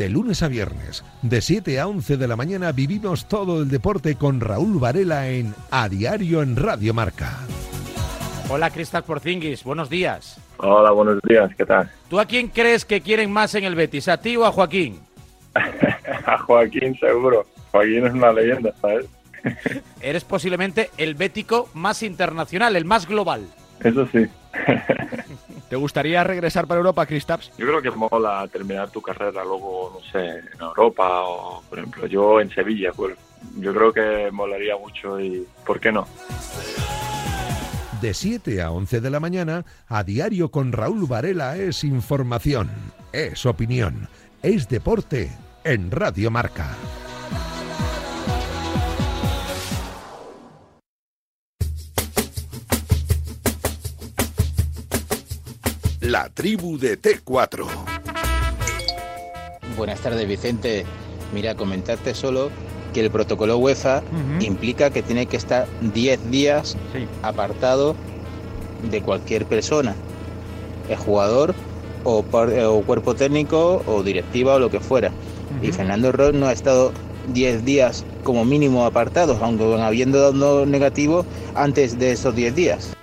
[0.00, 4.14] De lunes a viernes, de 7 a 11 de la mañana, vivimos todo el deporte
[4.14, 7.40] con Raúl Varela en A Diario en Radio Marca.
[8.48, 10.40] Hola, Cristal Porzingis, buenos días.
[10.56, 11.90] Hola, buenos días, ¿qué tal?
[12.08, 15.00] ¿Tú a quién crees que quieren más en el Betis, a ti o a Joaquín?
[16.24, 17.44] A Joaquín seguro.
[17.70, 19.04] Joaquín es una leyenda, ¿sabes?
[20.00, 23.46] Eres posiblemente el bético más internacional, el más global.
[23.84, 24.26] Eso sí.
[25.70, 27.52] ¿Te gustaría regresar para Europa, Kristaps?
[27.56, 32.06] Yo creo que mola terminar tu carrera luego, no sé, en Europa o, por ejemplo,
[32.08, 32.90] yo en Sevilla.
[32.92, 33.16] Pues,
[33.56, 36.08] yo creo que molaría mucho y ¿por qué no?
[38.02, 42.68] De 7 a 11 de la mañana, A Diario con Raúl Varela es información,
[43.12, 44.08] es opinión,
[44.42, 45.30] es deporte
[45.62, 46.74] en Radio Marca.
[56.10, 57.64] La tribu de T4.
[59.76, 60.84] Buenas tardes, Vicente.
[61.32, 62.50] Mira, comentarte solo
[62.92, 64.02] que el protocolo UEFA
[64.40, 66.76] implica que tiene que estar 10 días
[67.22, 67.94] apartado
[68.90, 69.94] de cualquier persona,
[70.88, 71.54] el jugador
[72.02, 75.12] o, par- o cuerpo técnico o directiva o lo que fuera.
[75.62, 76.92] Y Fernando Ross no ha estado
[77.32, 82.96] 10 días como mínimo apartados, aunque habiendo dado negativo antes de esos 10 días.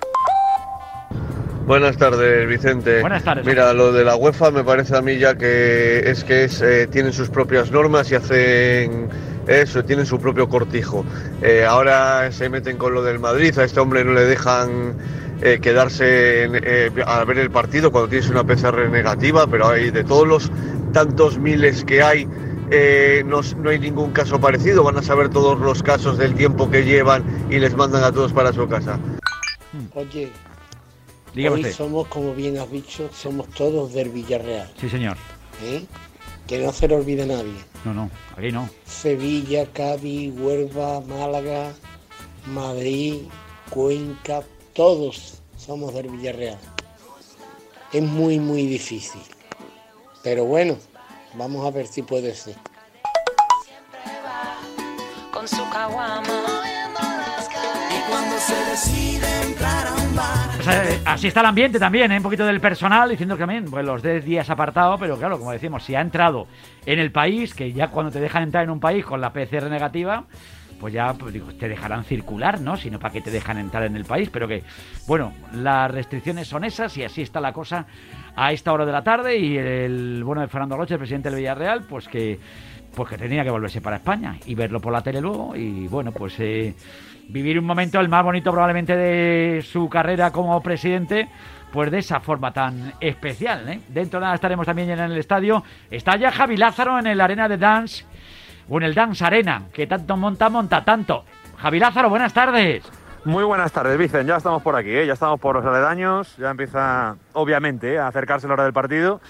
[1.68, 3.02] Buenas tardes, Vicente.
[3.02, 3.44] Buenas tardes.
[3.44, 6.86] Mira, lo de la UEFA me parece a mí ya que es que es, eh,
[6.90, 9.08] tienen sus propias normas y hacen
[9.46, 11.04] eso, tienen su propio cortijo.
[11.42, 14.94] Eh, ahora se meten con lo del Madrid, a este hombre no le dejan
[15.42, 19.90] eh, quedarse en- eh, a ver el partido cuando tienes una PCR negativa, pero hay
[19.90, 20.50] de todos los
[20.94, 22.26] tantos miles que hay
[22.70, 26.70] eh, no, no hay ningún caso parecido, van a saber todos los casos del tiempo
[26.70, 28.98] que llevan y les mandan a todos para su casa.
[29.94, 30.30] Oye,
[31.38, 31.76] Dígame hoy usted.
[31.76, 34.68] somos, como bien has dicho, somos todos del Villarreal.
[34.80, 35.16] Sí, señor.
[35.62, 35.84] ¿eh?
[36.48, 37.54] Que no se le olvide a nadie.
[37.84, 38.68] No, no, aquí no.
[38.84, 41.72] Sevilla, Cádiz, Huelva, Málaga,
[42.46, 43.18] Madrid,
[43.70, 46.58] Cuenca, todos somos del Villarreal.
[47.92, 49.22] Es muy, muy difícil.
[50.24, 50.76] Pero bueno,
[51.34, 52.56] vamos a ver si puede ser.
[55.32, 56.42] con su caguama.
[57.90, 62.16] Y cuando se decide entrar a un eh, así está el ambiente también, ¿eh?
[62.16, 65.52] un poquito del personal diciendo que también pues, los 10 días apartado, pero claro, como
[65.52, 66.46] decimos, si ha entrado
[66.84, 69.70] en el país, que ya cuando te dejan entrar en un país con la PCR
[69.70, 70.24] negativa,
[70.78, 72.76] pues ya pues, digo, te dejarán circular, ¿no?
[72.76, 74.62] Sino para que te dejan entrar en el país, pero que,
[75.06, 77.86] bueno, las restricciones son esas y así está la cosa
[78.36, 81.38] a esta hora de la tarde y el bueno de Fernando Roche, el presidente del
[81.38, 82.38] Villarreal, pues que
[82.94, 86.10] pues que tenía que volverse para España y verlo por la tele luego y bueno,
[86.10, 86.74] pues eh,
[87.28, 91.28] vivir un momento el más bonito probablemente de su carrera como presidente,
[91.72, 93.68] pues de esa forma tan especial.
[93.68, 93.80] ¿eh?
[93.88, 95.62] Dentro de nada estaremos también en el estadio.
[95.90, 98.04] Está ya Javi Lázaro en el Arena de Dance
[98.70, 101.24] en el Dance Arena, que tanto monta, monta tanto.
[101.56, 102.84] Javi Lázaro, buenas tardes.
[103.24, 104.26] Muy buenas tardes, Vicen.
[104.26, 105.06] Ya estamos por aquí, ¿eh?
[105.06, 106.36] ya estamos por los aledaños.
[106.36, 107.98] Ya empieza, obviamente, ¿eh?
[107.98, 109.20] a acercarse la hora del partido.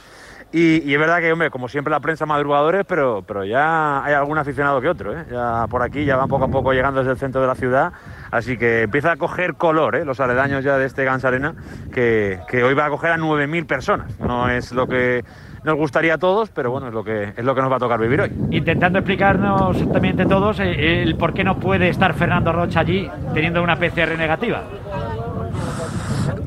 [0.50, 4.14] Y, y es verdad que, hombre, como siempre la prensa madrugadores, pero, pero ya hay
[4.14, 5.18] algún aficionado que otro.
[5.18, 5.26] ¿eh?
[5.30, 7.92] Ya por aquí ya van poco a poco llegando desde el centro de la ciudad.
[8.30, 10.04] Así que empieza a coger color ¿eh?
[10.06, 11.54] los aledaños ya de este Gans Arena,
[11.92, 14.18] que, que hoy va a coger a 9.000 personas.
[14.20, 15.22] No es lo que
[15.68, 17.78] nos gustaría a todos, pero bueno, es lo que, es lo que nos va a
[17.78, 18.32] tocar vivir hoy.
[18.52, 23.08] Intentando explicarnos también de todos eh, el por qué no puede estar Fernando Rocha allí
[23.34, 24.62] teniendo una PCR negativa.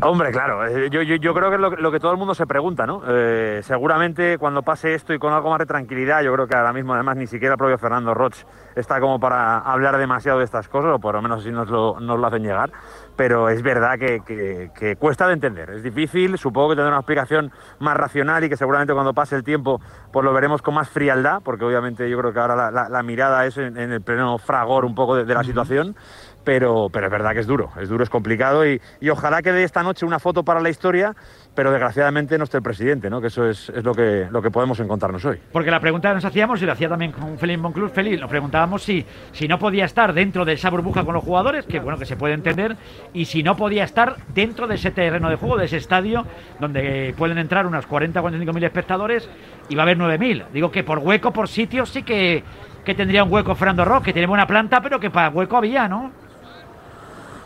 [0.04, 2.18] Hombre, claro, eh, yo, yo, yo creo que es lo, que- lo que todo el
[2.18, 3.04] mundo se pregunta, ¿no?
[3.08, 6.74] Eh, seguramente cuando pase esto y con algo más de tranquilidad, yo creo que ahora
[6.74, 8.36] mismo además ni siquiera el propio Fernando Roch
[8.76, 12.00] está como para hablar demasiado de estas cosas, o por lo menos así nos lo,
[12.00, 12.72] nos lo hacen llegar,
[13.16, 17.00] pero es verdad que, que- que cuesta de entender, es difícil, supongo que tendrá una
[17.02, 19.80] explicación más racional y que seguramente cuando pase el tiempo
[20.12, 23.04] pues lo veremos con más frialdad, porque obviamente yo creo que ahora la, la- la
[23.04, 25.96] mirada es en, en el pleno fragor un poco de, de la situación.
[26.43, 29.63] Pero, pero es verdad que es duro, es duro, es complicado y, ojalá que de
[29.63, 31.15] esta noche una foto para la historia,
[31.54, 33.21] pero desgraciadamente no esté el presidente, ¿no?
[33.21, 35.39] que eso es, lo, que, lo que podemos encontrarnos hoy.
[35.51, 38.30] Porque la pregunta que nos hacíamos, y lo hacía también con Félix Monclús, Félix, nos
[38.30, 41.99] preguntábamos si, si no podía estar dentro de esa burbuja con los jugadores, que bueno,
[41.99, 42.75] que se puede entender,
[43.13, 46.25] y si no podía estar dentro de ese terreno de juego, de ese estadio,
[46.60, 49.30] donde pueden entrar unos 40 o 45 mil espectadores
[49.69, 50.43] y va a haber 9 mil.
[50.54, 52.43] Digo que por hueco, por sitio, sí que,
[52.84, 55.88] que tendría un hueco Fernando Roque, que tiene buena planta, pero que para hueco había,
[55.88, 56.12] ¿no?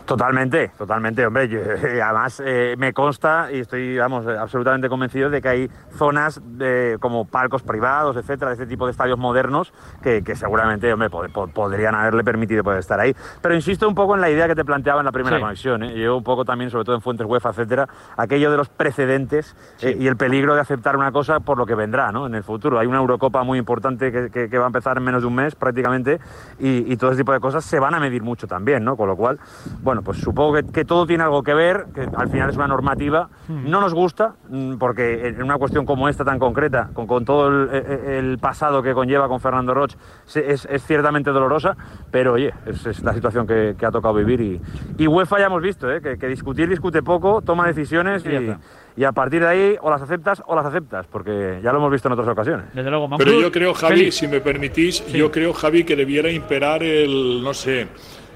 [0.06, 1.48] Totalmente, totalmente, hombre.
[1.48, 1.58] yo-
[2.04, 6.96] además, eh, me consta y estoy, vamos, eh, absolutamente convencido de que hay zonas de,
[7.00, 11.32] como palcos privados, etcétera, de este tipo de estadios modernos que, que seguramente, hombre, pod-
[11.32, 13.14] pod- podrían haberle permitido poder estar ahí.
[13.42, 15.42] Pero insisto un poco en la idea que te planteaba en la primera Sí.
[15.42, 15.82] conexión.
[15.82, 15.98] ¿eh?
[15.98, 19.96] Yo un poco también, sobre todo en fuentes UEFA, etcétera, aquello de los precedentes eh,
[19.98, 22.26] y el peligro de aceptar una cosa por lo que vendrá, ¿no?
[22.26, 22.78] En el futuro.
[22.78, 25.34] Hay una Eurocopa muy importante que, que- que va a empezar en menos de un
[25.34, 26.20] mes prácticamente
[26.60, 28.96] y, y todo ese tipo de cosas se van a medir mucho también, ¿no?
[28.96, 29.38] Con lo cual,
[29.82, 32.66] bueno, pues supongo que, que todo tiene algo que ver, que al final es una
[32.68, 33.28] normativa.
[33.48, 37.48] No nos gusta, mm, porque en una cuestión como esta tan concreta, con, con todo
[37.48, 39.94] el, e- el pasado que conlleva con Fernando Roch,
[40.34, 41.76] es, es ciertamente dolorosa,
[42.10, 44.40] pero oye, es, es la situación que, que ha tocado vivir.
[44.40, 44.60] Y,
[44.98, 46.00] y UEFA ya hemos visto, ¿eh?
[46.00, 48.56] que, que discutir discute poco, toma decisiones Y
[48.98, 51.92] y, a partir de ahí o las aceptas o las aceptas, porque ya lo hemos
[51.92, 52.64] visto en otras ocasiones.
[52.72, 56.82] Desde luego, Pero yo creo, Javi, si me permitís, yo creo, Javi, que debiera imperar
[56.82, 57.88] el, no sé,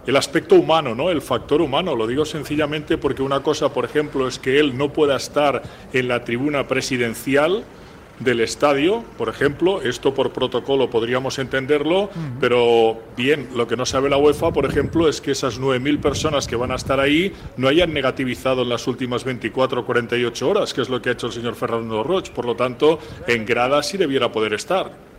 [0.06, 1.10] el aspecto humano, ¿no?
[1.10, 1.94] El factor humano.
[1.94, 6.08] Lo digo sencillamente porque una cosa, por ejemplo, es que él no pueda estar en
[6.08, 7.64] la tribuna presidencial
[8.20, 14.10] del estadio, por ejemplo, esto por protocolo podríamos entenderlo, pero bien, lo que no sabe
[14.10, 17.66] la UEFA, por ejemplo, es que esas 9.000 personas que van a estar ahí no
[17.66, 21.28] hayan negativizado en las últimas 24 o 48 horas, que es lo que ha hecho
[21.28, 22.28] el señor Fernando Roch.
[22.30, 25.09] Por lo tanto, en grada sí debiera poder estar.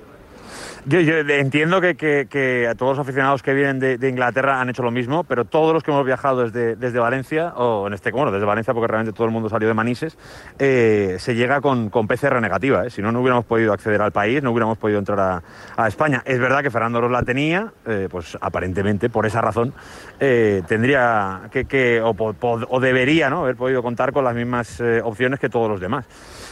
[0.86, 4.60] Yo, yo entiendo que, que- que a todos los aficionados que vienen de, de Inglaterra
[4.60, 7.94] han hecho lo mismo, pero todos los que hemos viajado desde, desde Valencia, o en
[7.94, 10.17] este, bueno, desde Valencia, porque realmente todo el mundo salió de Manises,
[10.58, 12.86] eh, se llega con, con PCR negativa.
[12.86, 12.89] ¿eh?
[12.89, 15.44] Si no, no hubiéramos podido acceder al país, no hubiéramos podido entrar a,
[15.78, 16.24] a España.
[16.26, 19.74] Es verdad que Fernando Ros la tenía, eh, pues aparentemente, por esa razón,
[20.20, 23.41] eh, tendría que, que- o, po- po- o debería ¿no?
[23.44, 26.08] haber podido contar con las mismas opciones que todos los demás.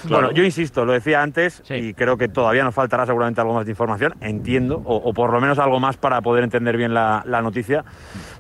[0.06, 0.28] Claro.
[0.28, 3.66] Bueno, yo insisto, lo decía antes y creo que todavía nos faltará seguramente algo más
[3.66, 7.84] de información, entiendo, o, por lo menos algo más para poder entender bien la, noticia.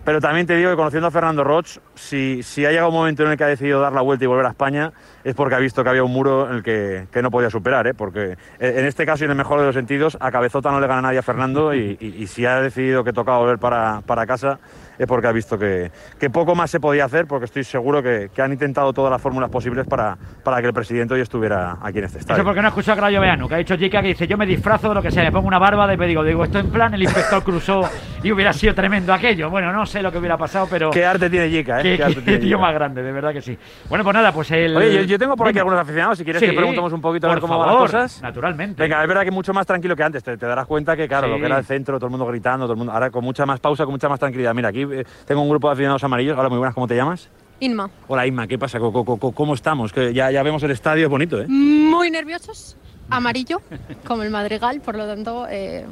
[0.03, 3.23] Pero también te digo que conociendo a Fernando Roch, si, si ha llegado un momento
[3.23, 4.91] en el que ha decidido dar la vuelta y volver a España,
[5.23, 7.87] es porque ha visto que había un muro en el que, que no podía superar,
[7.87, 7.93] ¿eh?
[7.93, 8.37] porque eh,
[8.77, 11.01] en este caso y en el mejor de los sentidos, a Cabezota no le gana
[11.01, 14.59] nadie a Fernando y, y- y si ha decidido que tocaba volver para, para casa
[15.07, 18.41] porque ha visto que, que poco más se podía hacer, porque estoy seguro que, que
[18.41, 22.05] han intentado todas las fórmulas posibles para, para que el presidente hoy estuviera aquí en
[22.05, 22.37] este estadio.
[22.41, 24.37] Eso porque no he escuchado a Crayo Veano, que ha dicho Jica que dice, yo
[24.37, 26.69] me disfrazo de lo que sea, me pongo una barba, de digo, digo, esto en
[26.69, 27.81] plan el inspector cruzó
[28.23, 29.49] y hubiera sido tremendo aquello.
[29.49, 30.89] Bueno, no sé lo que hubiera pasado, pero...
[30.89, 31.83] Qué arte tiene Jica, ¿eh?
[31.83, 32.61] Qué, Qué arte tiene tío Jica.
[32.61, 33.57] más grande, de verdad que sí.
[33.87, 34.75] Bueno, pues nada, pues el...
[34.75, 37.27] Oye, yo, yo tengo por aquí algunos aficionados, si quieres Sí, que preguntemos un poquito
[37.27, 38.21] a ver cómo van las favor, cosas.
[38.21, 38.81] Naturalmente.
[38.81, 41.27] Venga, es verdad que mucho más tranquilo que antes, te, te darás cuenta que, claro,
[41.27, 41.33] Sí.
[41.33, 43.45] lo que era el centro, todo el mundo gritando, todo el mundo, ahora con mucha
[43.45, 44.53] más pausa, con mucha más tranquilidad.
[44.53, 47.29] Mira, aquí eh, tengo un grupo de aficionados amarillos, hola, muy buenas, ¿cómo te llamas?
[47.61, 47.89] Inma.
[48.07, 48.79] Hola, Inma, ¿qué pasa?
[48.79, 49.91] ¿Cómo, cómo- cómo estamos?
[49.91, 51.45] Que ya, ya vemos el estadio, es bonito, ¿eh?
[51.47, 52.77] Muy nerviosos.
[53.09, 53.61] Amarillo,
[54.05, 55.85] como el Madrigal, por lo tanto, eh,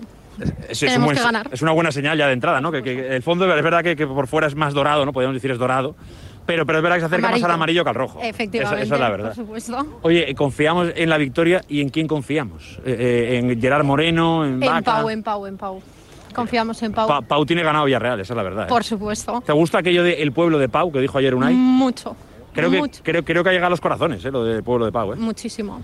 [0.69, 1.17] Es, es un buen-
[1.51, 2.71] es una buena señal ya de entrada, ¿no?
[2.71, 5.12] Que, que el fondo es verdad que, que por fuera es más dorado, ¿no?
[5.12, 5.95] Podríamos decir es dorado,
[6.45, 8.19] pero, pero es verdad que se acerca más al amarillo que al rojo.
[8.21, 9.27] Efectivamente, Esa, esa es la verdad.
[9.29, 9.99] por supuesto.
[10.03, 12.79] Oye, ¿confiamos en la victoria y en quién confiamos?
[12.86, 12.95] Eh,
[13.31, 14.45] eh, ¿En Gerard Moreno?
[14.45, 14.81] ¿En En Vaca?
[14.83, 15.81] Pau, en Pau, en Pau.
[16.38, 17.08] Confiamos en Pau.
[17.08, 18.63] Pa- Pau tiene ganado Villarreal, esa es la verdad.
[18.65, 18.69] ¿eh?
[18.69, 19.41] Por supuesto.
[19.45, 21.54] ¿Te gusta aquello del pueblo de Pau que dijo ayer Unai?
[21.54, 22.15] Mucho.
[22.54, 23.02] Creo que, mucho.
[23.04, 24.32] creo, creo que ha llegado a los corazones, ¿eh?
[24.32, 25.13] lo del pueblo de Pau.
[25.13, 25.15] ¿eh?
[25.17, 25.82] Muchísimo.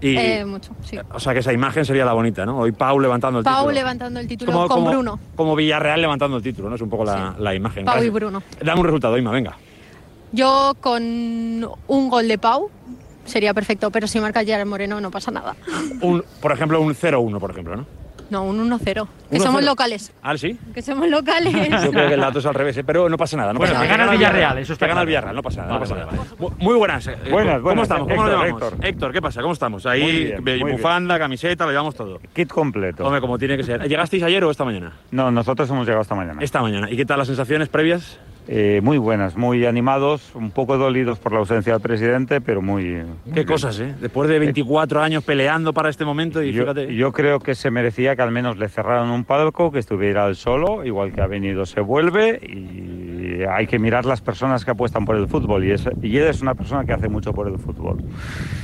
[0.00, 0.98] Y, Eh, mucho, sí.
[1.14, 2.58] O sea, que esa imagen sería la bonita, ¿no?
[2.58, 3.72] Hoy Pau levantando el Pau título.
[3.72, 5.20] levantando el título Como- con como- Bruno.
[5.36, 6.74] Como Villarreal levantando el título, ¿no?
[6.74, 7.84] Es un poco la, la imagen.
[7.84, 8.08] Pau y.
[8.10, 8.42] Bruno.
[8.60, 9.56] Dame un resultado, Ima, venga.
[10.32, 12.70] Yo con un gol de Pau
[13.24, 15.54] sería perfecto, pero si marca Gerard Moreno no pasa nada.
[16.00, 17.86] Un, por ejemplo, un 0-1, por ejemplo, ¿no?
[18.30, 19.06] No, un 1-0.
[19.32, 19.42] Que 1-0.
[19.42, 20.12] somos locales.
[20.22, 20.58] Ah, sí.
[20.74, 21.52] Que somos locales.
[21.84, 22.84] Yo creo que el dato es al revés, ¿eh?
[22.84, 23.52] pero no pasa nada.
[23.52, 23.98] No Bueno, pasa que nada.
[24.04, 25.06] gana el Villarreal, eso está Que gana el.
[25.06, 25.72] Villarreal, no pasa nada.
[25.72, 26.34] no Vale, pasa vale, nada.
[26.38, 27.06] Mu- Muy buenas.
[27.06, 27.82] eh, Buenas, ¿Cómo buenas.
[27.84, 28.08] estamos?
[28.08, 28.84] ¿Cómo Héctor, nos llevamos?
[28.84, 29.12] Héctor.
[29.12, 29.40] ¿qué pasa?
[29.42, 29.86] ¿Cómo estamos?
[29.86, 30.70] Ahí, Muy bien, muy bien.
[30.72, 32.20] bufanda, camiseta, lo llevamos todo.
[32.34, 33.04] Kit completo.
[33.06, 33.88] Hombre, como tiene que ser.
[33.88, 34.92] ¿Llegasteis ayer o esta mañana?
[35.10, 36.42] No, nosotros hemos llegado esta mañana.
[36.42, 36.90] Esta mañana.
[36.90, 38.18] ¿Y qué tal las sensaciones previas?
[38.48, 43.04] Eh, muy buenas, muy animados, un poco dolidos por la ausencia del presidente, pero muy...
[43.32, 43.94] Qué cosas, ¿eh?
[44.00, 46.92] Después de 24 años peleando para este momento y Yo, fíjate...
[46.92, 50.36] yo creo que se merecía que al menos le cerraran un palco, que estuviera él
[50.36, 53.02] solo, igual que ha venido se vuelve y
[53.48, 56.42] hay que mirar las personas que apuestan por el fútbol y, es, y él es
[56.42, 58.02] una persona que hace mucho por el fútbol.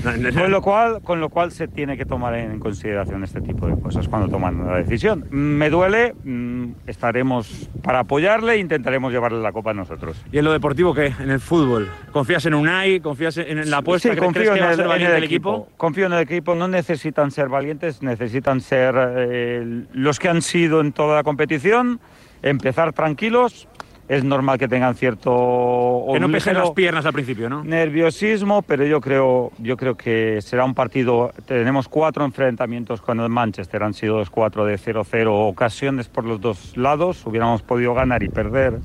[0.02, 3.80] Con lo cual, con lo cual se tiene que tomar en consideración este tipo de
[3.80, 5.26] cosas cuando toman la decisión.
[5.30, 10.22] Me duele, mm, estaremos para apoyarle e intentaremos llevarle la copa a nosotros.
[10.32, 11.12] ¿Y en lo deportivo qué?
[11.18, 11.88] ¿En el fútbol?
[12.12, 13.00] ¿Confías en Unai?
[13.00, 14.08] ¿Confías en la apuesta?
[14.08, 15.68] Sí, ¿Crees confío en el, en el el equipo?
[15.76, 16.54] Confío en el equipo.
[16.54, 22.00] No necesitan ser valientes, necesitan ser eh, los que han sido en toda la competición,
[22.42, 23.68] empezar tranquilos.
[24.08, 27.62] Es normal que tengan cierto Que no pesen las piernas al principio, ¿no?
[27.62, 31.30] nerviosismo, pero yo creo, yo creo que será un partido.
[31.44, 36.40] Tenemos cuatro enfrentamientos con el Manchester, han sido los cuatro de 0-0 ocasiones por los
[36.40, 37.26] dos lados.
[37.26, 38.78] Hubiéramos podido ganar y perder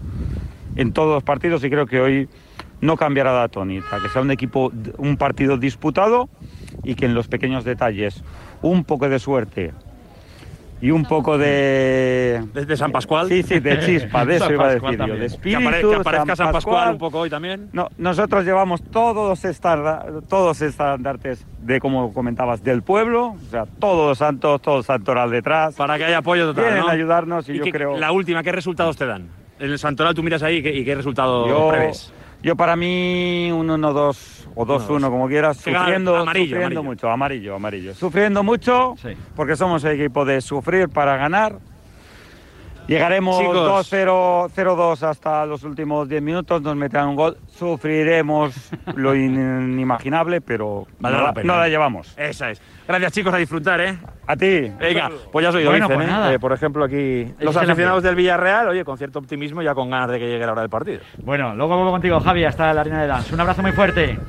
[0.75, 2.27] en todos los partidos y creo que hoy
[2.81, 6.27] no cambiará la tónica, que sea un equipo, un partido disputado
[6.83, 8.21] y que en los pequeños detalles
[8.61, 9.71] un poco de suerte
[10.85, 12.43] y un poco de...
[12.53, 13.29] ¿De, San Pascual?
[13.29, 15.61] Sí, sí, de chispa, de eso San iba a Pascual decir yo, de Que espíritu,
[15.69, 17.69] apare- que aparezca San Pascual un poco hoy también.
[17.71, 24.09] No, nosotros llevamos todos estarda- todos estandartes de, como comentabas, del pueblo, o sea, todos
[24.09, 25.75] los santos, todo el santoral detrás.
[25.75, 26.89] Para que haya apoyo total, Vienen ¿no?
[26.89, 27.97] ayudarnos y, yo qué- creo...
[27.97, 29.27] La última, ¿qué resultados te dan?
[29.59, 32.11] En el Santoral tú miras ahí ¿y qué, y qué resultado Yo, prevés.
[32.41, 36.83] yo para mí un 1-2 o 2-1 como quieras, sufriendo, amarillo, sufriendo amarillo.
[36.83, 37.93] mucho, amarillo, amarillo.
[37.93, 38.95] Sufriendo mucho
[39.35, 41.55] porque somos el equipo de sufrir para ganar.
[42.85, 43.89] Llegaremos Chicos.
[43.93, 48.53] 2-0, 0-2 hasta los últimos 10 minutos, nos meterán un gol, sufriremos
[48.95, 51.53] lo inimaginable, pero Vale no, la pena.
[51.53, 52.13] no la llevamos.
[52.17, 52.61] Esa es.
[52.85, 53.97] Gracias, chicos, a disfrutar, ¿eh?
[54.27, 54.69] A ti.
[54.77, 56.11] Venga, pues ya oído, Bueno, dicen, pues ¿eh?
[56.11, 56.33] nada.
[56.33, 60.09] Eh, por ejemplo, aquí los aficionados del Villarreal, oye, con cierto optimismo, ya con ganas
[60.11, 60.99] de que llegue la hora del partido.
[61.19, 63.33] Bueno, luego vuelvo contigo, Javi, hasta la arena de Dance.
[63.33, 64.19] Un abrazo muy fuerte.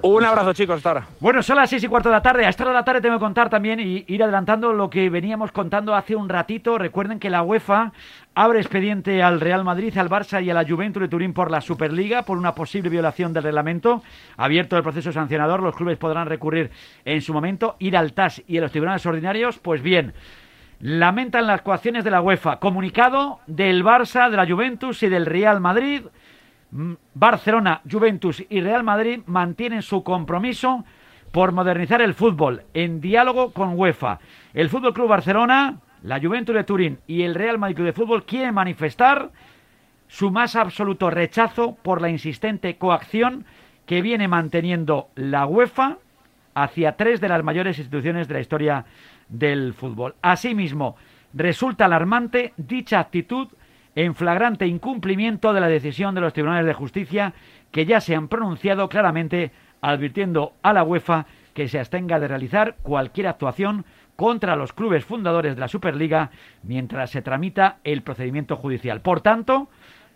[0.00, 1.06] Un abrazo, chicos, ahora.
[1.18, 2.46] Bueno, son las seis y cuarto de la tarde.
[2.46, 5.10] A esta hora de la tarde tengo que contar también y ir adelantando lo que
[5.10, 6.78] veníamos contando hace un ratito.
[6.78, 7.92] Recuerden que la UEFA
[8.34, 11.60] abre expediente al Real Madrid, al Barça y a la Juventus de Turín por la
[11.60, 14.02] Superliga por una posible violación del reglamento.
[14.36, 16.70] Abierto el proceso sancionador, los clubes podrán recurrir
[17.04, 19.58] en su momento, ir al TAS y a los tribunales ordinarios.
[19.58, 20.14] Pues bien,
[20.78, 22.60] lamentan las coacciones de la UEFA.
[22.60, 26.02] Comunicado del Barça, de la Juventus y del Real Madrid.
[26.70, 30.84] Mm, Barcelona, Juventus y Real Madrid mantienen su compromiso
[31.32, 34.18] por modernizar el fútbol en diálogo con UEFA.
[34.54, 38.54] El Fútbol Club Barcelona, la Juventus de Turín y el Real Madrid de Fútbol quieren
[38.54, 39.30] manifestar
[40.08, 43.44] su más absoluto rechazo por la insistente coacción
[43.86, 45.98] que viene manteniendo la UEFA
[46.54, 48.84] hacia tres de las mayores instituciones de la historia
[49.28, 50.14] del fútbol.
[50.22, 50.96] Asimismo,
[51.34, 53.48] resulta alarmante dicha actitud
[53.98, 57.34] en flagrante incumplimiento de la decisión de los tribunales de justicia
[57.72, 62.76] que ya se han pronunciado claramente advirtiendo a la UEFA que se abstenga de realizar
[62.82, 63.84] cualquier actuación
[64.14, 66.30] contra los clubes fundadores de la Superliga
[66.62, 69.00] mientras se tramita el procedimiento judicial.
[69.00, 69.68] Por tanto,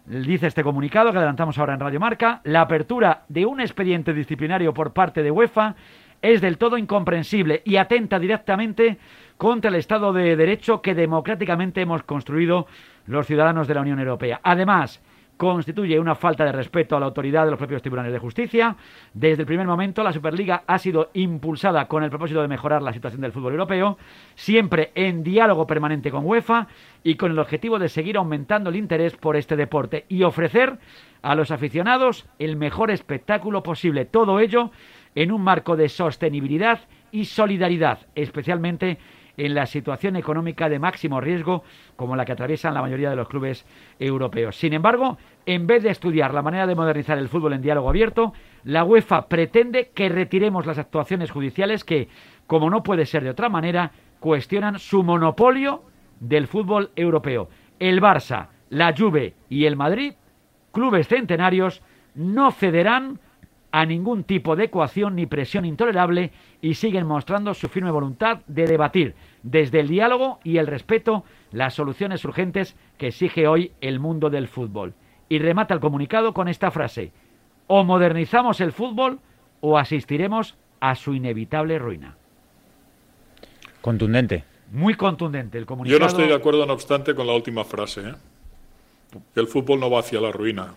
[0.06, 4.72] dice este comunicado que adelantamos ahora en Radio Marca, la apertura de un expediente disciplinario
[4.72, 5.74] por parte de UEFA
[6.22, 8.98] es del todo incomprensible y atenta directamente
[9.38, 12.68] contra el Estado de Derecho que democráticamente hemos construido
[13.06, 14.40] los ciudadanos de la Unión Europea.
[14.42, 15.00] Además,
[15.42, 18.76] constituye una falta de respeto a la autoridad de los propios tribunales de justicia.
[19.12, 22.92] Desde el primer momento, la Superliga ha sido impulsada con el propósito de mejorar la
[22.92, 23.98] situación del fútbol europeo,
[24.36, 26.68] siempre en diálogo permanente con UEFA
[27.02, 30.78] y con el objetivo de seguir aumentando el interés por este deporte y ofrecer
[31.22, 34.04] a los aficionados el mejor espectáculo posible.
[34.04, 34.70] Todo ello
[35.16, 36.80] en un marco de sostenibilidad
[37.10, 38.98] y solidaridad, especialmente
[39.36, 41.64] en la situación económica de máximo riesgo
[41.96, 43.66] como la que atraviesan la mayoría de los clubes
[43.98, 44.56] europeos.
[44.56, 48.32] Sin embargo, en vez de estudiar la manera de modernizar el fútbol en diálogo abierto,
[48.64, 52.08] la UEFA pretende que retiremos las actuaciones judiciales que,
[52.46, 55.82] como no puede ser de otra manera, cuestionan su monopolio
[56.20, 57.48] del fútbol europeo.
[57.78, 60.14] El Barça, la Juve y el Madrid,
[60.72, 61.82] clubes centenarios,
[62.14, 63.18] no cederán
[63.72, 68.66] a ningún tipo de ecuación ni presión intolerable y siguen mostrando su firme voluntad de
[68.66, 74.28] debatir desde el diálogo y el respeto las soluciones urgentes que exige hoy el mundo
[74.28, 74.92] del fútbol.
[75.30, 77.10] Y remata el comunicado con esta frase,
[77.66, 79.18] o modernizamos el fútbol
[79.62, 82.16] o asistiremos a su inevitable ruina.
[83.80, 84.44] Contundente.
[84.70, 85.98] Muy contundente el comunicado.
[85.98, 88.10] Yo no estoy de acuerdo, no obstante, con la última frase.
[88.10, 88.14] ¿eh?
[89.34, 90.74] El fútbol no va hacia la ruina,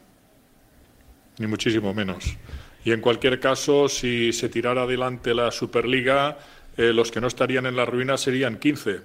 [1.39, 2.37] ni muchísimo menos.
[2.85, 6.37] Y en cualquier caso, si se tirara adelante la Superliga,
[6.77, 9.01] eh, los que no estarían en la ruina serían 15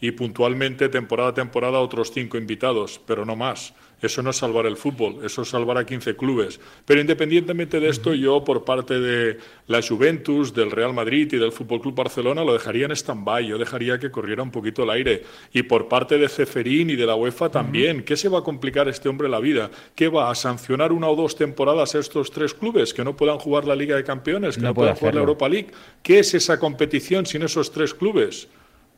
[0.00, 3.74] y puntualmente temporada a temporada otros cinco invitados, pero no más.
[4.06, 6.60] Eso no es salvar el fútbol, eso es salvar a 15 clubes.
[6.84, 11.52] Pero independientemente de esto, yo por parte de la Juventus, del Real Madrid y del
[11.52, 15.24] Fútbol Club Barcelona lo dejaría en stand-by, yo dejaría que corriera un poquito el aire.
[15.52, 18.04] Y por parte de Ceferín y de la UEFA también.
[18.04, 19.70] ¿Qué se va a complicar este hombre la vida?
[19.94, 23.38] ¿Qué va a sancionar una o dos temporadas a estos tres clubes que no puedan
[23.38, 25.20] jugar la Liga de Campeones, que no, puedan jugar la.
[25.20, 25.70] Europa League?
[26.02, 28.48] ¿Qué es esa competición sin esos tres clubes?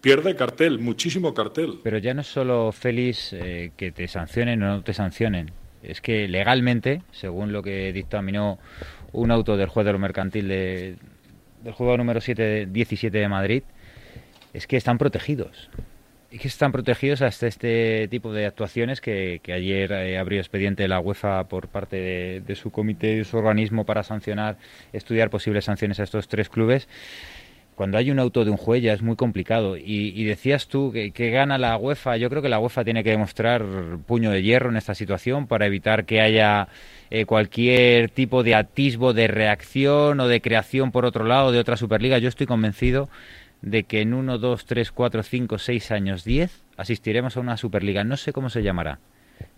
[0.01, 1.80] Pierde cartel, muchísimo cartel.
[1.82, 5.51] Pero ya no es solo, Félix, eh, que te sancionen o no te sancionen.
[5.82, 8.59] Es que legalmente, según lo que dictaminó
[9.12, 10.96] un auto del juez de lo mercantil de-
[11.64, 13.62] del juego número 7, 17 de Madrid,
[14.55, 15.68] es que están protegidos.
[16.30, 21.01] Y que están protegidos hasta este tipo de actuaciones que, ayer eh, abrió expediente la
[21.01, 24.59] UEFA por parte de, de su comité, de su organismo para sancionar,
[24.92, 26.86] estudiar posibles sanciones a estos tres clubes
[27.79, 29.76] cuando hay un auto de un juez es muy complicado.
[29.76, 32.16] Y, y decías tú que, que gana la UEFA.
[32.16, 33.64] Yo creo que la UEFA tiene que demostrar
[34.05, 36.66] puño de hierro en esta situación para evitar que haya
[37.11, 41.76] eh, cualquier tipo de atisbo de reacción o de creación por otro lado de otra
[41.76, 42.18] Superliga.
[42.18, 43.09] Yo estoy convencido
[43.62, 48.03] de que en 1, 2, 3, 4, 5, 6 años, 10 asistiremos a una Superliga.
[48.03, 48.99] No sé cómo se llamará.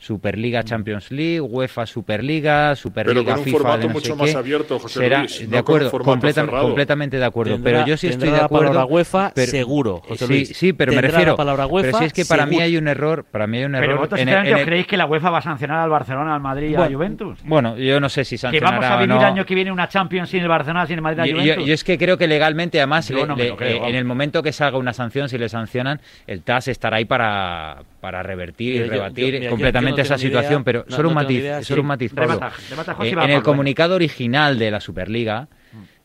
[0.01, 3.20] Superliga Champions League, UEFA Superliga, Superliga.
[3.20, 4.36] Pero con un FIFA formato de no mucho sé más qué.
[4.38, 7.53] abierto, José Será, Luis, de no con un acuerdo, completa- completamente de acuerdo.
[7.57, 8.68] Tendrá- pero yo sí estoy de la acuerdo.
[8.68, 10.48] palabra UEFA pero- seguro, José sí, Luis.
[10.57, 11.36] Sí, pero me Tendrá la refiero.
[11.36, 13.72] palabra pero UEFA si es que para mí hay un error, para mí hay un
[13.72, 13.96] Pero error.
[13.98, 16.70] vosotros, en en el- ¿creéis que la UEFA va a sancionar al Barcelona, al Madrid
[16.70, 17.38] y a la Bueno, Juventus?
[17.44, 19.18] Bueno, yo no sé si Que sancionará vamos a vivir no.
[19.20, 21.42] el año que viene una Champions sin el Barcelona, sin el Madrid y Yo, la
[21.42, 21.66] yo- Juventus.
[21.68, 23.94] yo es que creo que legalmente, además, le- no me le- lo creo, eh, en
[23.96, 28.22] el momento que salga una sanción, si le sancionan, el TAS estará ahí para, para
[28.22, 30.53] revertir y rebatir completamente no esa situación.
[30.53, 31.80] idea, pero no- solo un matiz, idea, solo sí.
[31.80, 35.49] un matiz, Eh, en el comunicado original de la Superliga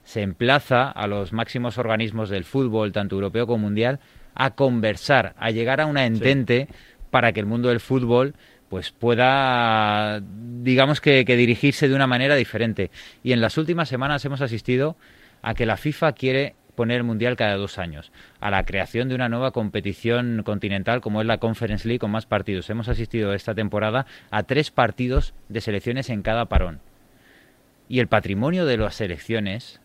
[0.04, 4.00] se emplaza a los máximos organismos del fútbol, tanto europeo como mundial,
[4.36, 6.68] a conversar, a llegar a una entente
[7.10, 8.36] para que el mundo del fútbol
[8.70, 12.92] pues pueda, digamos que, que dirigirse de una manera diferente.
[13.24, 14.98] Y en las últimas semanas hemos asistido
[15.42, 19.16] a que la FIFA quiere poner el Mundial cada dos años, a la creación de
[19.16, 22.70] una nueva competición continental como es la Conference League con más partidos.
[22.70, 26.82] Hemos asistido esta temporada a tres partidos de selecciones en cada parón.
[27.88, 29.80] Y el patrimonio de las selecciones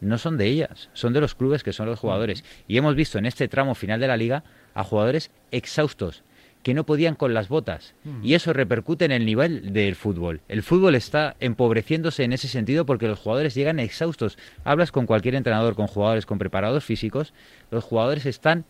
[0.00, 2.44] no son de ellas, son de los clubes que son los jugadores.
[2.66, 4.44] Y hemos visto en este tramo final de la liga
[4.74, 6.22] a jugadores exhaustos
[6.68, 7.94] que no podían con las botas.
[8.22, 10.42] Y eso repercute en el nivel del fútbol.
[10.48, 14.36] El fútbol está empobreciéndose en ese sentido porque los jugadores llegan exhaustos.
[14.64, 17.32] Hablas con cualquier entrenador, con jugadores, con preparados físicos,
[17.70, 18.66] los jugadores están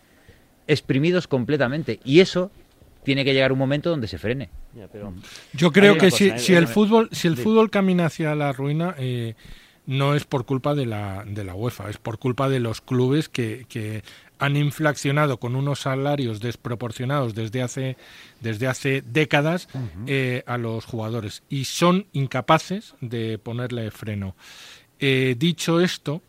[0.68, 1.99] exprimidos completamente.
[2.05, 2.53] Y eso
[3.03, 4.49] tiene que llegar un momento donde se frene.
[4.76, 5.12] Ya, pero-
[5.53, 7.42] Yo creo que si, el fútbol si el sí.
[7.42, 9.34] fútbol camina hacia la ruina, eh,
[9.86, 13.28] no es por culpa de la, de la UEFA, es por culpa de los clubes
[13.28, 14.05] que, que
[14.39, 17.97] han inflacionado con unos salarios desproporcionados desde hace,
[18.41, 19.68] desde hace décadas
[20.07, 24.34] eh, a los jugadores y son incapaces de ponerle freno.
[25.01, 26.22] Eh, dicho esto,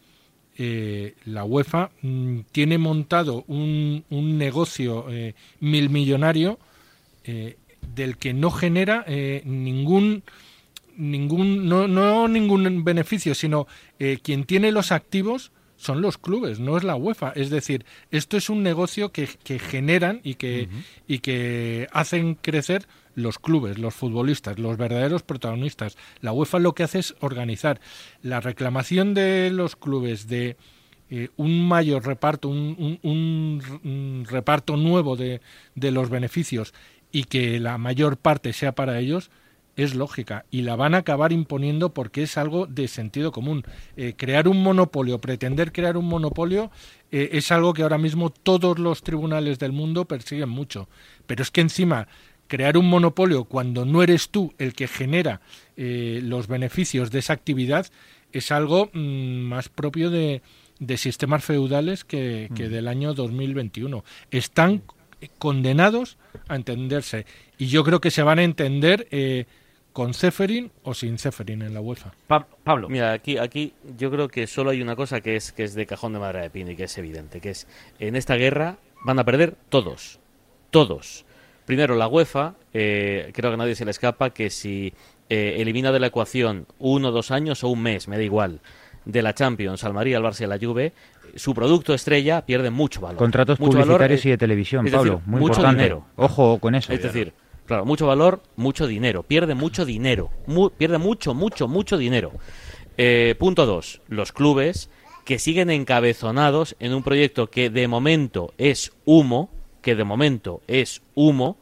[0.62, 6.60] eh, la UEFA mm, tiene montado un, un negocio eh, milmillonario
[7.24, 7.56] eh,
[7.96, 10.22] del que no genera eh, ningún
[10.98, 13.68] ningún no, no ningún beneficio, sino
[14.22, 17.32] quien tiene los activos son los clubes, no es la UEFA.
[17.36, 20.68] Es decir, esto es un negocio que, que generan y que,
[21.08, 25.98] y que hacen crecer los clubes, los futbolistas, los verdaderos protagonistas.
[26.22, 27.80] La UEFA lo que hace es organizar
[28.22, 30.58] la reclamación de los clubes de
[31.10, 35.42] eh, un mayor reparto, un, un- un- un reparto nuevo de,
[35.76, 36.74] de los beneficios
[37.12, 39.32] y que la mayor parte sea para ellos,
[39.84, 43.64] es lógica y la van a acabar imponiendo porque es algo de sentido común.
[43.96, 46.70] Eh, crear un monopolio, pretender crear un monopolio,
[47.12, 50.90] eh, es algo que ahora mismo todos los tribunales del mundo persiguen mucho.
[51.28, 52.10] Pero es que encima
[52.48, 55.40] crear un monopolio cuando no eres tú el que genera
[55.78, 57.88] eh, los beneficios de esa actividad
[58.34, 60.42] es algo mm, más propio de,
[60.80, 64.04] de sistemas feudales que, que del año 2021.
[64.30, 64.82] Están
[65.38, 66.18] condenados
[66.48, 67.26] a entenderse
[67.58, 69.46] y yo creo que se van a entender eh,
[69.94, 72.14] con Ceferin o sin Ceferin en la UEFA.
[72.64, 72.90] Pablo.
[72.90, 75.86] Mira, aquí, aquí yo creo que solo hay una cosa que es, que es de
[75.86, 77.68] cajón de madera de pino y que es evidente, que es
[78.00, 80.20] en esta guerra van a perder todos.
[80.70, 81.26] Todos.
[81.66, 84.94] Primero, la UEFA, eh, creo que a nadie se le escapa que si
[85.30, 88.62] eh, elimina de la ecuación uno, dos años o un mes, me da igual,
[89.06, 90.94] de la Champions al Madrid, al Barça y a la Juve,
[91.36, 93.18] su producto estrella pierde mucho valor.
[93.18, 95.84] Contratos Mucho valor, publicitarios eh, y de televisión, decir, Pablo, muy mucho importante.
[95.84, 96.06] dinero.
[96.16, 96.92] Ojo con eso.
[96.92, 97.34] Es decir,
[97.70, 99.24] claro, mucho valor, mucho dinero.
[99.24, 100.30] Pierde mucho dinero.
[100.78, 102.34] Pierde mucho, mucho, mucho dinero.
[102.98, 104.02] Eh, punto dos.
[104.10, 104.90] Los clubes
[105.24, 109.50] que siguen encabezonados en un proyecto que de momento es humo,
[109.82, 111.58] que de momento es humo,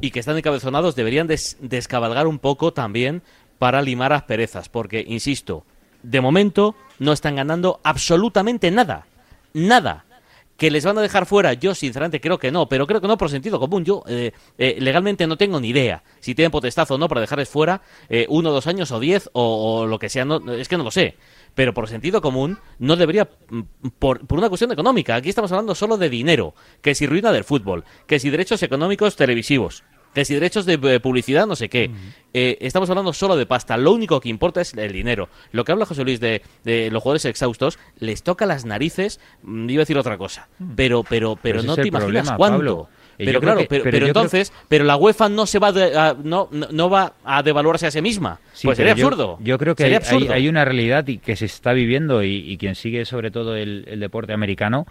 [0.00, 3.22] y que están encabezonados deberían des- descabalgar un poco también
[3.58, 5.66] para limar asperezas, porque, insisto,
[6.02, 9.06] de momento no están ganando absolutamente nada.
[9.52, 10.04] Nada
[10.60, 13.16] que les van a dejar fuera, yo sinceramente creo que no, pero creo que no
[13.16, 13.82] por sentido común.
[13.82, 17.48] Yo eh, eh, legalmente no tengo ni idea si tienen potestad o no para dejarles
[17.48, 17.80] fuera
[18.10, 20.84] eh, uno, dos años o diez o, lo que sea, no, no, es que no
[20.84, 21.16] lo sé.
[21.54, 23.60] Pero por sentido común no debería, mm,
[23.98, 27.44] por, por una cuestión económica, aquí estamos hablando solo de dinero, que si ruina del
[27.44, 29.82] fútbol, que si derechos económicos televisivos,
[30.14, 31.90] que si derechos de eh, publicidad, no sé qué.
[32.32, 33.76] Eh, estamos hablando solo de pasta.
[33.76, 35.28] Lo único que importa es el dinero.
[35.52, 39.70] Lo que habla José Luis de, de los jugadores exhaustos, les toca las narices, mm,
[39.70, 40.48] iba a decir otra cosa.
[40.76, 42.56] Pero, pero, pero no te imaginas problema, cuánto.
[42.56, 42.88] Pablo.
[43.20, 45.46] Eh, Pero yo claro, que- pero, pero pero yo creo- entonces, pero la UEFA no
[45.46, 48.40] se va a de- a- no, no, va a devaluarse a sí misma.
[48.52, 49.38] Sí, pues sería yo- absurdo.
[49.42, 52.56] Yo, creo que hay, hay- hay una realidad y que se está viviendo y, y
[52.56, 54.86] quien sigue sobre todo el, el deporte americano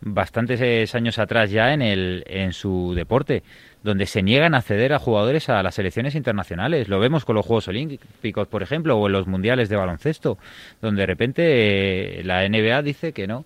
[0.00, 3.42] bastantes eh, años atrás ya en, el, en su deporte,
[3.82, 6.88] donde se niegan a ceder a jugadores a las selecciones internacionales.
[6.88, 10.36] Lo vemos con los Juegos Olímpicos, por ejemplo, o en los Mundiales de baloncesto,
[10.82, 13.44] donde de repente eh, la NBA dice que no.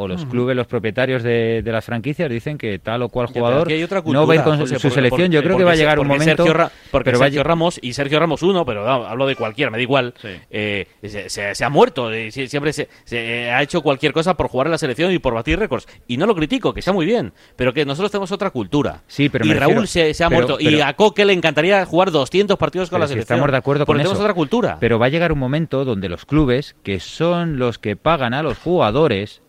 [0.00, 3.62] O los clubes, los propietarios de, de las franquicias dicen que tal o cual jugador
[3.66, 5.32] aquí hay otra no va a ir con su- José, su porque- selección.
[5.32, 6.36] Yo creo que va a porque- llegar un momento.
[6.44, 9.78] Sergio Ra- porque pero Sergio Ramos y Sergio Ramos uno, pero hablo de cualquiera, me
[9.78, 10.14] da igual.
[10.50, 14.12] eh, se, se- se ha muerto, eh, sie- siempre se, se, eh, ha hecho cualquier
[14.12, 15.88] cosa por jugar en la selección y por batir récords.
[16.06, 19.02] Y no lo critico, que está muy bien, pero que nosotros tenemos otra cultura.
[19.08, 20.60] Sí, pero y Raúl refiero- se, se ha pero- muerto.
[20.60, 23.34] y a Coque le encantaría jugar 200 partidos con la si selección.
[23.38, 24.22] estamos de acuerdo porque con tenemos eso.
[24.22, 24.76] otra cultura.
[24.78, 28.44] Pero va a llegar un momento donde los clubes, que son los que pagan a
[28.44, 29.42] los jugadores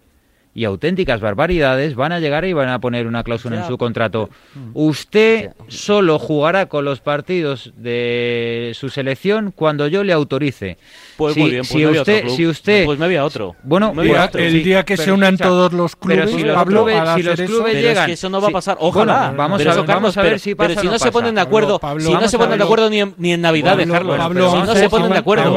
[0.56, 4.30] y auténticas barbaridades, van a llegar y van a poner una cláusula en su contrato.
[4.74, 10.78] Usted solo jugará con los partidos de su selección cuando yo le autorice.
[11.18, 12.36] Pues si, muy bien, pues si me otro usted, club.
[12.36, 13.56] si usted, Pues me voy a otro.
[13.64, 14.42] Bueno, Me otro.
[14.42, 17.10] el día que se pero unan escucha, todos los pero clubes, si los Pablo, clubes,
[17.16, 18.78] si los clubes Pero es llegan, que eso no va a pasar.
[18.80, 19.20] Ojalá.
[19.28, 20.94] Bueno, vamos Pero a eso, ver, vamos a ver pero- si pasa Pero si no,
[20.94, 23.34] no se ponen de acuerdo, Pablo, si no se ponen de acuerdo ni en, ni
[23.34, 25.54] en Navidad, Pablo, Pero si no se ponen de acuerdo.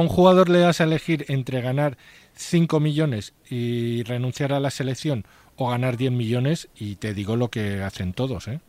[0.00, 1.96] un jugador le das a elegir entre ganar
[2.36, 5.26] 5 millones y renunciar a la selección
[5.56, 8.60] o ganar 10 millones y te digo lo que hacen todos, ¿eh?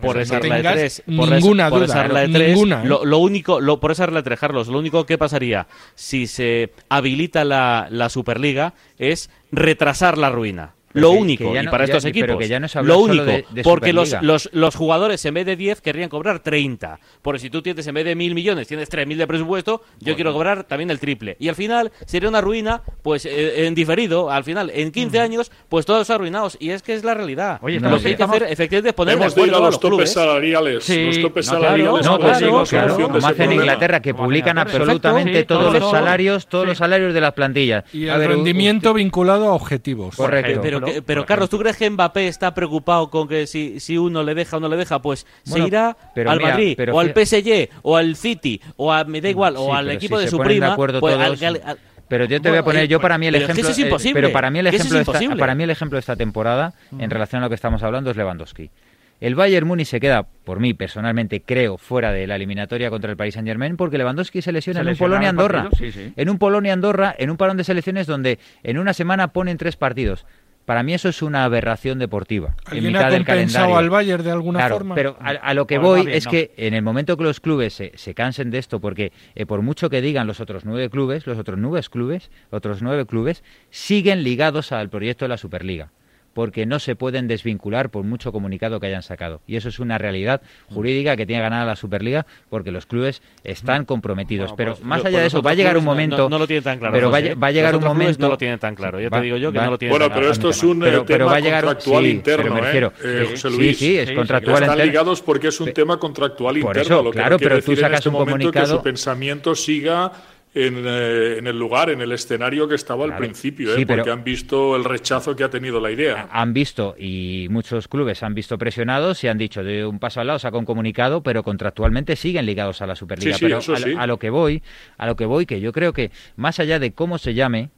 [0.00, 2.82] por No esa regla de tengas tres, por ninguna por duda, esa regla de ninguna,
[2.82, 2.86] ¿eh?
[2.86, 6.26] lo, lo único, lo, por esa regla de tres, Carlos, lo único que pasaría si
[6.26, 10.75] se habilita la, la Superliga es retrasar la ruina.
[11.00, 12.64] Lo que- único, que ya y no- para ya- estos pero equipos, que ya no
[12.64, 16.08] lo solo único, de- de porque los, los, los jugadores en vez de 10 querrían
[16.08, 16.98] cobrar 30.
[17.22, 20.32] Porque si tú tienes en vez de mil millones, tienes 3.000 de presupuesto, yo quiero
[20.32, 21.36] cobrar también el triple.
[21.38, 25.50] Y al final sería una ruina, pues eh, en diferido, al final, en 15 años,
[25.68, 26.56] pues todos arruinados.
[26.60, 27.58] Y es que es la realidad.
[27.62, 29.56] Oye, lo estamos- que hay que hacer, efectivamente, es poner de Hemos de ir acuerdo
[29.56, 30.84] a a los los topes salariales.
[30.84, 33.52] Sí, los topes no, claro, salariales No, pues claro, solución de como hace en.
[33.52, 37.84] Inglaterra, que publican absolutamente todos todo los salarios, todos los salarios de las plantillas.
[37.92, 40.16] Y el rendimiento vinculado a objetivos.
[40.16, 40.60] Correcto.
[40.86, 44.22] Pero, que- pero Carlos, ¿tú crees que Mbappé está preocupado con que si, si uno
[44.22, 45.00] le deja o no le deja?
[45.02, 48.60] Pues Bueno, se irá pero al mira, Madrid, pero o al PSG, o al City,
[48.76, 50.72] o a, me da igual, Sí, o al equipo si de su de prima.
[50.72, 51.78] acuerdo pues, todos- al- al- al-
[52.08, 54.30] Pero yo te voy a poner yo para mí el pero ejemplo es eh, pero
[54.32, 57.10] para mí el eso es ejemplo esta- para mí el ejemplo de esta temporada en
[57.10, 58.70] relación a lo que estamos hablando es Lewandowski.
[59.18, 63.16] El Bayern Múnich se queda, por mí personalmente creo, fuera de la eliminatoria contra el
[63.16, 65.62] Paris Saint Germain porque Lewandowski se lesiona Se en un Polonia-Andorra.
[65.70, 66.12] partido, sí, sí.
[66.16, 70.26] En un Polonia-Andorra, en un parón de selecciones donde en una semana ponen tres partidos.
[70.66, 72.48] Para mí eso es una aberración deportiva.
[72.66, 73.76] en ¿Alguien mitad ha del calendario.
[73.78, 74.94] al Bayern de alguna Claro, forma?
[74.94, 76.30] pero a, a lo que voy bien, es no.
[76.32, 79.62] que en el momento que los clubes se, se cansen de esto, porque eh, por
[79.62, 84.22] mucho que digan los otros nueve clubes, los otros nueve clubes, otros nueve clubes siguen
[84.24, 85.90] ligados al proyecto de la Superliga,
[86.36, 89.40] porque no se pueden desvincular por mucho comunicado que hayan sacado.
[89.46, 93.86] Y eso es una realidad jurídica que tiene ganada la Superliga, porque los clubes están
[93.86, 94.50] comprometidos.
[94.50, 96.18] Bueno, pero pues, más pues allá de los eso, va a llegar un momento.
[96.18, 96.92] No, no lo tienen tan claro.
[96.92, 98.20] Pero va, a José, va a llegar los un momento.
[98.20, 99.00] No lo tienen tan claro.
[99.00, 100.62] Ya Va- te digo yo que va- no lo tienen Bueno, tan pero esto es
[100.62, 102.62] un Pero- eh, pero tema va a llegar- contractual sí, interno, me ¿eh?
[102.64, 103.78] refiero- Eh, sí, José sí, Luis.
[103.78, 106.82] sí, es contractual Están ligados porque es un tema contractual Por interno.
[106.82, 110.12] eso, lo que claro, pero tú sacas este un momento que comunicado- su pensamiento siga
[110.56, 113.76] en, eh, en el lugar, en el escenario que estaba al principio, ¿eh?
[113.76, 116.28] Sí, porque han visto el rechazo que ha tenido la idea.
[116.32, 120.28] han visto y muchos clubes han visto presionados y han dicho de un paso al
[120.28, 123.74] lado saca un comunicado pero contractualmente siguen ligados a la Superliga Sí, sí, pero eso
[123.74, 123.94] a, lo- sí.
[123.98, 124.62] a lo que voy
[124.96, 127.68] a lo que voy que yo creo que más allá de cómo se llame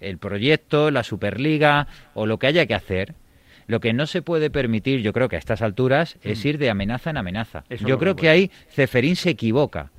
[0.00, 3.14] el proyecto la Superliga o lo que haya que hacer
[3.66, 6.70] lo que no se puede permitir, yo creo que a estas alturas, es ir de
[6.70, 7.64] amenaza en amenaza.
[7.68, 9.90] Eso yo creo que ahí Ceferín se equivoca.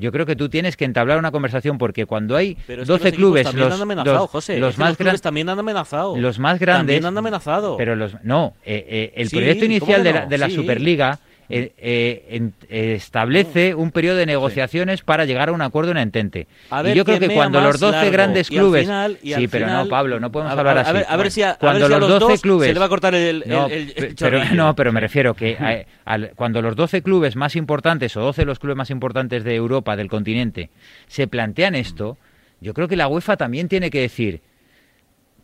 [0.00, 2.92] Yo creo que tú tienes que entablar una conversación porque cuando hay Pero es que
[2.92, 4.58] 12 los equipos clubes, también los, han amenazado, los- José.
[4.58, 6.16] los más grandes también han amenazado.
[6.16, 7.76] los más grandes También han amenazado.
[7.76, 10.54] pero los no eh, eh, el Sí, proyecto ¿cómo inicial de la, de la Sí.
[10.56, 11.18] Superliga
[11.50, 16.46] eh, eh, eh, establece un periodo de negociaciones para llegar a un acuerdo en entente
[16.70, 18.12] A y yo creo que cuando los 12 largo.
[18.12, 21.06] grandes Y clubes final- sí pero no Pablo no podemos a- hablar así a ver-
[21.08, 22.74] a ver si a- a cuando ver si a los los 12 dos clubes se
[22.74, 25.34] le va a cortar el- No, el- el- el pe- pero, no pero me refiero
[25.34, 28.90] que eh, al- cuando los 12 clubes más importantes o 12 de los clubes más
[28.90, 30.70] importantes de Europa del continente
[31.08, 32.16] se plantean esto
[32.60, 34.40] yo creo que la UEFA también tiene que decir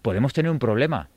[0.03, 1.09] podemos tener un problema.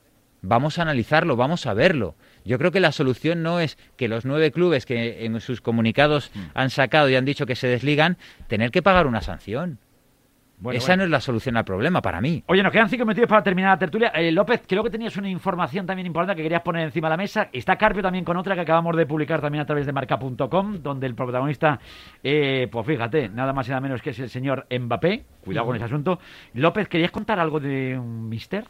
[0.42, 2.16] Vamos a analizarlo, vamos a verlo.
[2.50, 6.32] Yo creo que la solución no es que los nueve clubes que en sus comunicados
[6.34, 6.40] Mm.
[6.56, 9.78] han sacado y han dicho que se desligan, tener que pagar una sanción.
[10.62, 10.98] Bueno, Esa bueno.
[11.02, 12.44] no es la solución al problema para mí.
[12.48, 14.10] Oye, nos quedan cinco minutos para terminar la tertulia.
[14.10, 17.18] Eh, López, creo que tenías una información también importante que querías poner encima de la
[17.18, 17.48] mesa.
[17.54, 21.08] Está Carpio también con otra que acabamos de publicar también a través de marca.com, donde
[21.08, 21.80] el protagonista,
[22.24, 25.24] eh, pues fíjate, nada más y nada menos que es el señor Mbappé.
[25.46, 26.20] Cuidado con ese asunto.
[26.56, 28.66] López, ¿querías contar algo de un mister?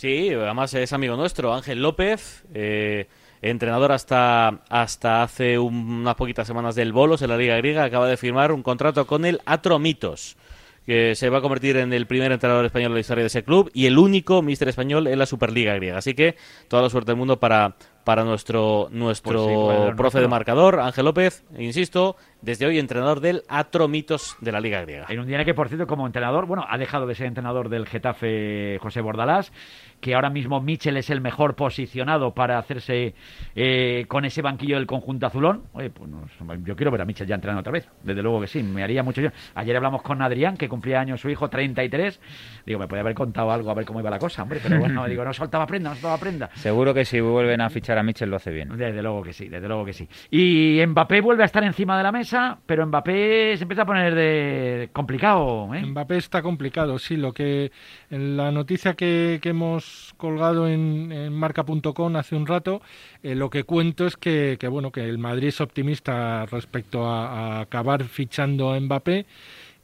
[0.00, 3.06] Sí, además es amigo nuestro, Ángel López, eh,
[3.42, 8.08] entrenador hasta, hasta hace un- unas poquitas semanas del Bolos en la Liga Griega, acaba
[8.08, 10.38] de firmar un contrato con el Atromitos,
[10.86, 13.44] que se va a convertir en el primer entrenador español de la historia de ese
[13.44, 15.98] club y el único míster español en la Superliga Griega.
[15.98, 16.34] Así que
[16.68, 20.20] toda la suerte del mundo para, para nuestro, nuestro Pues sí, pues, profe nuestro.
[20.22, 25.06] de marcador, Ángel López, insisto, desde hoy entrenador del Atromitos de la Liga Griega.
[25.08, 27.86] En un día que, por cierto, como entrenador, bueno, ha dejado de ser entrenador del
[27.86, 29.52] Getafe José Bordalás,
[30.00, 33.14] que ahora mismo Michel es el mejor posicionado para hacerse
[33.54, 35.64] eh, con ese banquillo del conjunto azulón.
[35.72, 36.24] Oye, pues no,
[36.64, 39.02] yo quiero ver a Michel ya entrenando otra vez, desde luego que sí, me haría
[39.02, 39.28] mucho yo.
[39.54, 42.20] Ayer hablamos con Adrián, que cumplía años su hijo, 33.
[42.64, 45.04] Digo, me podía haber contado algo a ver cómo iba la cosa, hombre, pero bueno,
[45.08, 46.50] digo, no soltaba prenda, no soltaba prenda.
[46.54, 48.76] Seguro que si vuelven a fichar a Mitchell lo hace bien.
[48.76, 50.08] Desde luego que sí, desde luego que sí.
[50.30, 54.14] Y Mbappé vuelve a estar encima de la mesa, pero Mbappé se empieza a poner
[54.14, 55.84] de complicado, ¿eh?
[55.84, 57.16] Mbappé está complicado, sí.
[57.16, 57.72] Lo que
[58.10, 62.82] en la noticia que, que hemos colgado en, en marca.com hace un rato,
[63.22, 67.58] eh, lo que cuento es que, que, bueno que el Madrid es optimista respecto a,
[67.58, 69.26] a acabar fichando a Mbappé.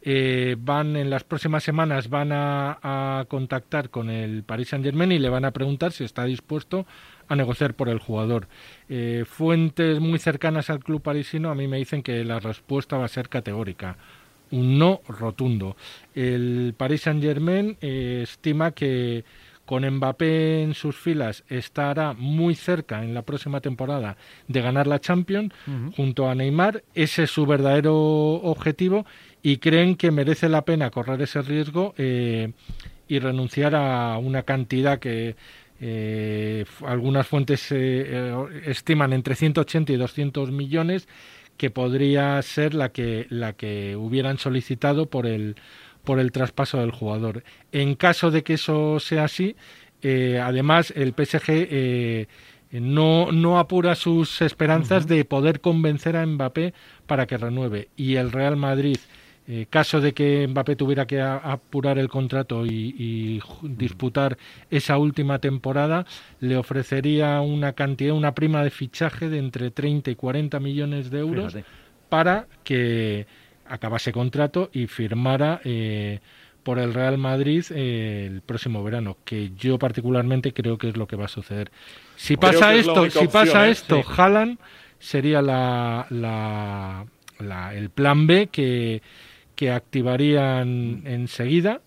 [0.08, 5.10] Eh, van en las próximas semanas van a, a contactar con el Paris Saint Germain
[5.10, 6.86] y le van a preguntar si está dispuesto
[7.28, 8.48] a negociar por el jugador.
[8.88, 13.04] Eh, fuentes muy cercanas al club parisino a mí me dicen que la respuesta va
[13.06, 13.96] a ser categórica
[14.50, 15.76] un no rotundo.
[16.14, 19.24] El Paris Saint Germain eh, estima que
[19.64, 24.16] con Mbappé en sus filas estará muy cerca en la próxima temporada
[24.46, 25.52] de ganar la Champions
[25.96, 26.84] junto a Neymar.
[26.94, 29.04] Ese es su verdadero objetivo
[29.42, 32.52] y creen que merece la pena correr ese riesgo eh,
[33.08, 35.34] y renunciar a una cantidad que
[35.80, 41.08] eh, algunas fuentes eh, eh, estiman entre 180 y 200 millones
[41.56, 45.56] que podría ser la que la que hubieran solicitado por el
[46.04, 47.42] por el traspaso del jugador.
[47.72, 49.56] En caso de que eso sea así,
[50.02, 52.26] eh, además el PSG
[52.70, 56.74] no, no apura sus esperanzas de poder convencer a Mbappé
[57.06, 57.88] para que renueve.
[57.96, 58.98] Y el Real Madrid,
[59.48, 64.36] eh, caso de que Mbappé tuviera que a- apurar el contrato y, y disputar
[64.70, 66.04] esa última temporada,
[66.40, 71.18] le ofrecería una cantidad, una prima de fichaje de entre 30 y 40 millones de
[71.20, 71.70] euros Fíjate.
[72.08, 73.26] para que
[73.68, 76.20] acabase contrato y firmara eh,
[76.62, 81.06] por el Real Madrid eh, el próximo verano, que yo particularmente creo que es lo
[81.06, 81.70] que va a suceder.
[82.16, 83.70] Si pasa es esto, si opción, pasa ¿eh?
[83.70, 84.08] esto, Sí.
[84.16, 84.58] Haaland
[84.98, 87.06] sería la, la-
[87.38, 89.02] la- el plan B que,
[89.56, 91.80] que activarían enseguida.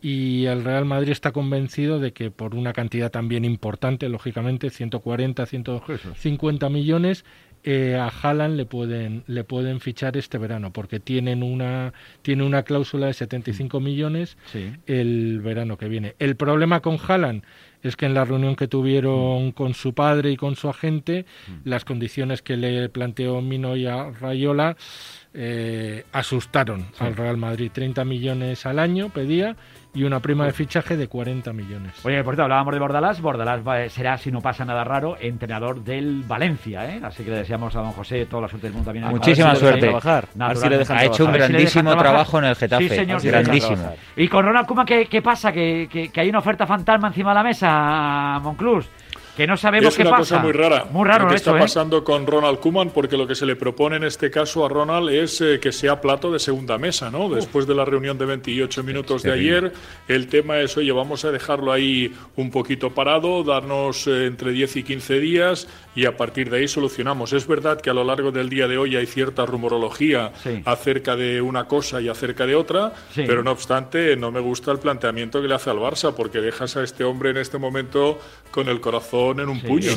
[0.00, 5.44] Y el Real Madrid está convencido de que por una cantidad también importante, lógicamente, 140,
[5.44, 7.24] 150 millones,
[7.64, 11.92] eh, a Haaland le pueden, le pueden fichar este verano, porque tienen una,
[12.22, 14.38] tiene una cláusula de 75 millones
[14.86, 16.14] el verano que viene.
[16.18, 17.42] El problema con Haaland
[17.82, 21.26] es que en la reunión que tuvieron con su padre y con su agente,
[21.64, 24.76] las condiciones que le planteó Mino y a Rayola
[25.34, 27.04] eh, asustaron Sí.
[27.04, 27.70] al Real Madrid.
[27.72, 29.56] 30 millones al año pedía
[29.94, 31.92] y una prima de fichaje de 40 millones.
[32.04, 33.20] Oye, por cierto, hablábamos de Bordalás.
[33.20, 37.00] Bordalás va- será, si no pasa nada raro, entrenador del Valencia, ¿eh?
[37.02, 39.08] Así que le deseamos a don José toda la suerte del mundo también.
[39.08, 39.80] Muchísima si suerte.
[39.80, 40.28] trabajar.
[40.38, 42.10] A ver si le dejan Ha hecho un si grandísimo trabajar.
[42.10, 42.88] trabajo en el Getafe.
[42.88, 43.94] Sí, señor, sí, Grandísimo.
[44.16, 45.52] Y con Ronald Koeman, ¿qué, qué pasa?
[45.52, 48.88] ¿Que, que, que hay una oferta fantasma encima de la mesa, Monclús.
[49.38, 50.34] Que no sabemos es qué una pasa.
[50.36, 51.62] cosa muy rara Muy raro lo que eso, está ¿eh?
[51.62, 55.08] pasando con Ronald Koeman, porque lo que se le propone en este caso a Ronald
[55.08, 57.28] es eh, que sea plato de segunda mesa, ¿no?
[57.30, 59.56] Después de la reunión de 28 minutos de terrible.
[59.58, 59.72] ayer,
[60.08, 64.76] el tema es, oye, vamos a dejarlo ahí un poquito parado, darnos eh, entre 10
[64.76, 67.32] y 15 días y a partir de ahí solucionamos.
[67.32, 70.62] Es verdad que a lo largo del día de hoy hay cierta rumorología Sí.
[70.64, 73.22] acerca de una cosa y acerca de otra, Sí.
[73.26, 76.76] pero no obstante, no me gusta el planteamiento que le hace al Barça, porque dejas
[76.76, 78.18] a este hombre en este momento
[78.50, 79.90] con el corazón en un puño.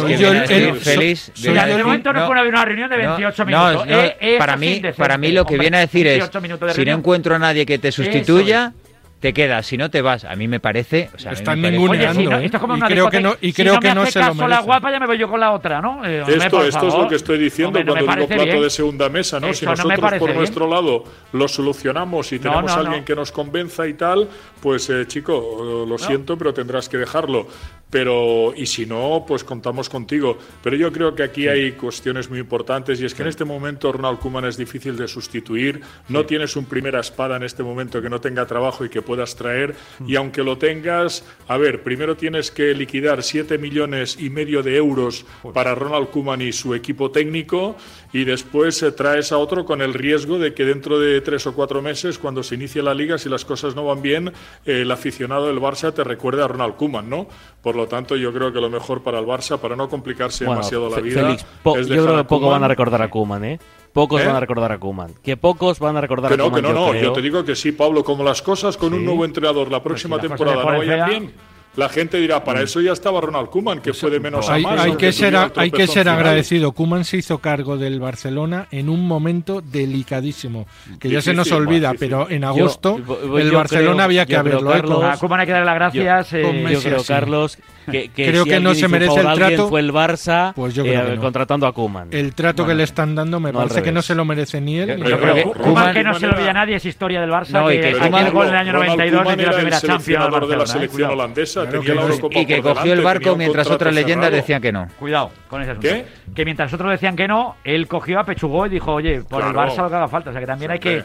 [0.79, 3.45] feliz, Mira, viene a de momento no, no, puede haber una reunión de no, 28
[3.45, 3.87] no, minutos.
[3.87, 6.67] no, Eh, para mí, para mí lo que Hombre, viene a decir es, 28 minutos
[6.69, 8.73] de si no encuentro a nadie que te sustituya,
[9.19, 10.25] te quedas, si no te vas.
[10.25, 12.45] A mí me parece, o sea, Están ninguneando, Oye, si no, ¿eh?
[12.45, 14.01] esto es como Y una creo que no- y Si creo no que me no
[14.01, 14.65] hace se lo caso la merece.
[14.65, 16.03] guapa, ya me voy yo con la otra, ¿no?
[16.03, 18.61] Eh, hombre, Esto, por esto es lo que estoy diciendo Hombre, cuando digo plato bien.
[18.63, 19.47] de segunda mesa, ¿no?
[19.53, 20.37] si Eso me nosotros por bien.
[20.39, 21.03] nuestro lado
[21.33, 23.05] lo solucionamos y tenemos no, a alguien no.
[23.05, 24.27] que nos convenza y tal,
[24.59, 27.47] pues eh, chico, lo siento, pero tendrás que dejarlo.
[27.91, 30.37] Pero, y si no, pues contamos contigo.
[30.63, 33.91] Pero yo creo que aquí hay cuestiones muy importantes y es que en este momento
[33.91, 35.81] Ronald Koeman es difícil de sustituir.
[36.09, 39.35] No tienes un primera espada en este momento que no tenga trabajo y que puedas
[39.35, 39.75] traer.
[39.99, 40.09] Mm.
[40.09, 44.77] Y aunque lo tengas, a ver, primero tienes que liquidar 7 millones y medio de
[44.77, 47.75] euros para Ronald Koeman y su equipo técnico
[48.13, 51.53] y después eh, traes a otro con el riesgo de que dentro de tres o
[51.53, 54.29] cuatro meses, cuando se inicie la liga, si las cosas no van bien,
[54.65, 57.27] eh, el aficionado del Barça te recuerde a Ronald Koeman, ¿no?
[57.61, 60.59] Por lo tanto, yo creo que lo mejor para el Barça, para no complicarse Bueno,
[60.59, 61.45] demasiado la vida, Félix,
[61.77, 62.51] es yo creo que poco Koeman.
[62.61, 63.59] van a recordar a Koeman, ¿eh?
[63.93, 64.25] Pocos ¿Eh?
[64.25, 65.11] van a recordar a Koeman.
[65.21, 66.61] Que pocos van a recordar Que a no, Koeman.
[66.61, 66.93] que no, no.
[66.93, 67.13] Yo creo.
[67.13, 68.03] te digo que sí, Pablo.
[68.03, 71.33] Como las cosas con un nuevo entrenador la próxima temporada no vayan bien,
[71.75, 74.63] la gente dirá, para eso ya estaba Ronald Koeman, que fue de menos a Hay,
[74.63, 74.79] más.
[74.81, 76.73] hay aunque que ser, el hay que ser agradecido.
[76.73, 80.65] Kuman se hizo cargo del Barcelona en un momento delicadísimo,
[80.99, 82.09] que ya se nos Difícil, olvida, difícil.
[82.09, 85.03] pero en Yo- agosto yo el creo- Barcelona había que yo creo, haberlo Carlos.
[85.03, 86.33] A Koeman hay que darle las gracias.
[86.33, 87.03] eh, Yo, Messi creo.
[87.07, 87.57] Carlos,
[87.89, 89.69] que, que Creo si que no se merece el trato.
[89.69, 91.21] Fue el Barça Pues yo eh, creo que no.
[91.21, 92.09] contratando a Koeman.
[92.11, 94.77] El trato que le están dando me no parece que no se lo merece ni
[94.79, 94.89] él.
[94.89, 95.43] Yo- ni yo el creo que.
[95.61, 97.65] Koeman, que no se lo veía nadie, es historia del Barça.
[97.67, 99.55] Que que Koeman- gol en el año Ronald 92 Koeman le dio la era el
[99.55, 101.15] primera Champions de la eh, selección cuidado.
[101.63, 102.07] Holandesa, Claro tenía que la no.
[102.07, 104.41] Eurocopa y que por cogió delante, el barco un mientras otras leyendas cerrado.
[104.41, 104.87] decían que no.
[104.99, 105.87] Cuidado con ese asunto.
[105.89, 106.05] ¿Qué?
[106.35, 109.71] Que mientras otros decían que no, él cogió, apechugó y dijo, oye, por el Claro.
[109.71, 110.29] Barça lo que haga falta.
[110.29, 111.03] O sea que también hay que,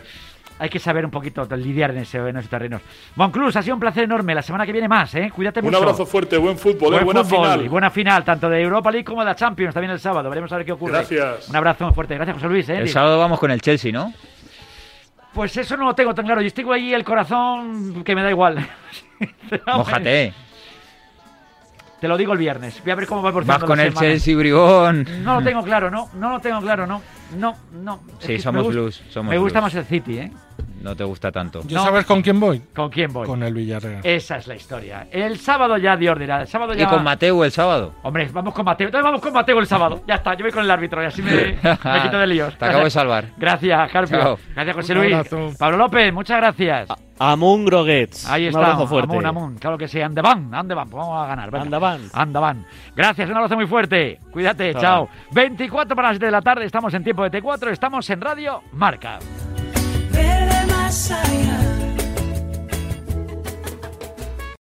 [0.58, 2.80] hay que saber un poquito lidiar en, ese, en esos terrenos.
[3.16, 4.34] Monclus, ha sido un placer enorme.
[4.34, 5.30] La semana que viene más, ¿eh?
[5.34, 5.78] Cuídate Un mucho.
[5.78, 7.64] abrazo fuerte, buen fútbol, eh, Buen buena fútbol final.
[7.64, 10.28] y buena final, tanto de Europa League como de la Champions, también el sábado.
[10.30, 10.92] Veremos a ver qué ocurre.
[10.92, 11.48] Gracias.
[11.48, 12.14] Un abrazo muy fuerte.
[12.14, 12.68] Gracias, José Luis.
[12.68, 12.78] ¿eh?
[12.78, 14.12] El sábado vamos con el Chelsea, ¿no?
[15.34, 16.40] Pues eso no lo tengo tan claro.
[16.40, 18.56] Yo estoy ahí el corazón que me da igual.
[19.66, 20.32] Mójate.
[22.06, 22.80] Te lo digo el viernes.
[22.84, 25.04] Voy a ver cómo va por Vas con el Chelsea, bribón.
[25.24, 26.08] No lo tengo claro, no.
[26.14, 27.02] No lo tengo claro, no.
[27.36, 28.00] No, no.
[28.20, 29.74] Es Sí, que somos me blues, somos me gusta blues.
[29.74, 30.32] más el City, ¿eh?
[30.82, 31.62] no te gusta tanto.
[31.66, 32.60] ¿Yo sabes con quién voy?
[32.74, 33.26] ¿Con quién voy?
[33.26, 34.00] Con el Villarreal.
[34.04, 35.08] Esa es la historia.
[35.10, 36.42] El sábado ya Dios dirá.
[36.42, 36.84] El sábado ya...
[36.84, 37.94] ¿Y con Mateo el sábado?
[38.04, 38.86] Hombre, vamos con Mateo.
[38.86, 40.02] Entonces vamos con Mateo el sábado.
[40.06, 41.32] Ya está, yo voy con el árbitro y así me,
[41.92, 42.56] me quito de líos.
[42.56, 43.24] Te acabo de salvar.
[43.36, 44.18] Gracias, Carpio.
[44.20, 44.38] Chao.
[44.54, 45.56] Gracias, José Un Luis.
[45.58, 46.88] Pablo López, muchas gracias.
[47.18, 48.28] Amun Groguets.
[48.28, 48.60] Ahí Un está.
[48.60, 49.10] abrazo fuerte.
[49.12, 49.54] Amun, Amun.
[49.56, 50.00] Claro que sí.
[50.00, 50.88] Andaban, Andaban.
[50.88, 51.50] Pues vamos a ganar.
[51.50, 51.64] venga.
[51.64, 52.00] Andaban.
[52.12, 52.66] Andaban.
[52.94, 54.20] Gracias, un abrazo muy fuerte.
[54.30, 54.82] Cuídate, Chao.
[54.82, 55.08] chao.
[55.32, 56.66] 24 para las 7 de la tarde.
[56.66, 57.72] Estamos en tiempo de T4.
[57.72, 59.18] Estamos en Radio Marca.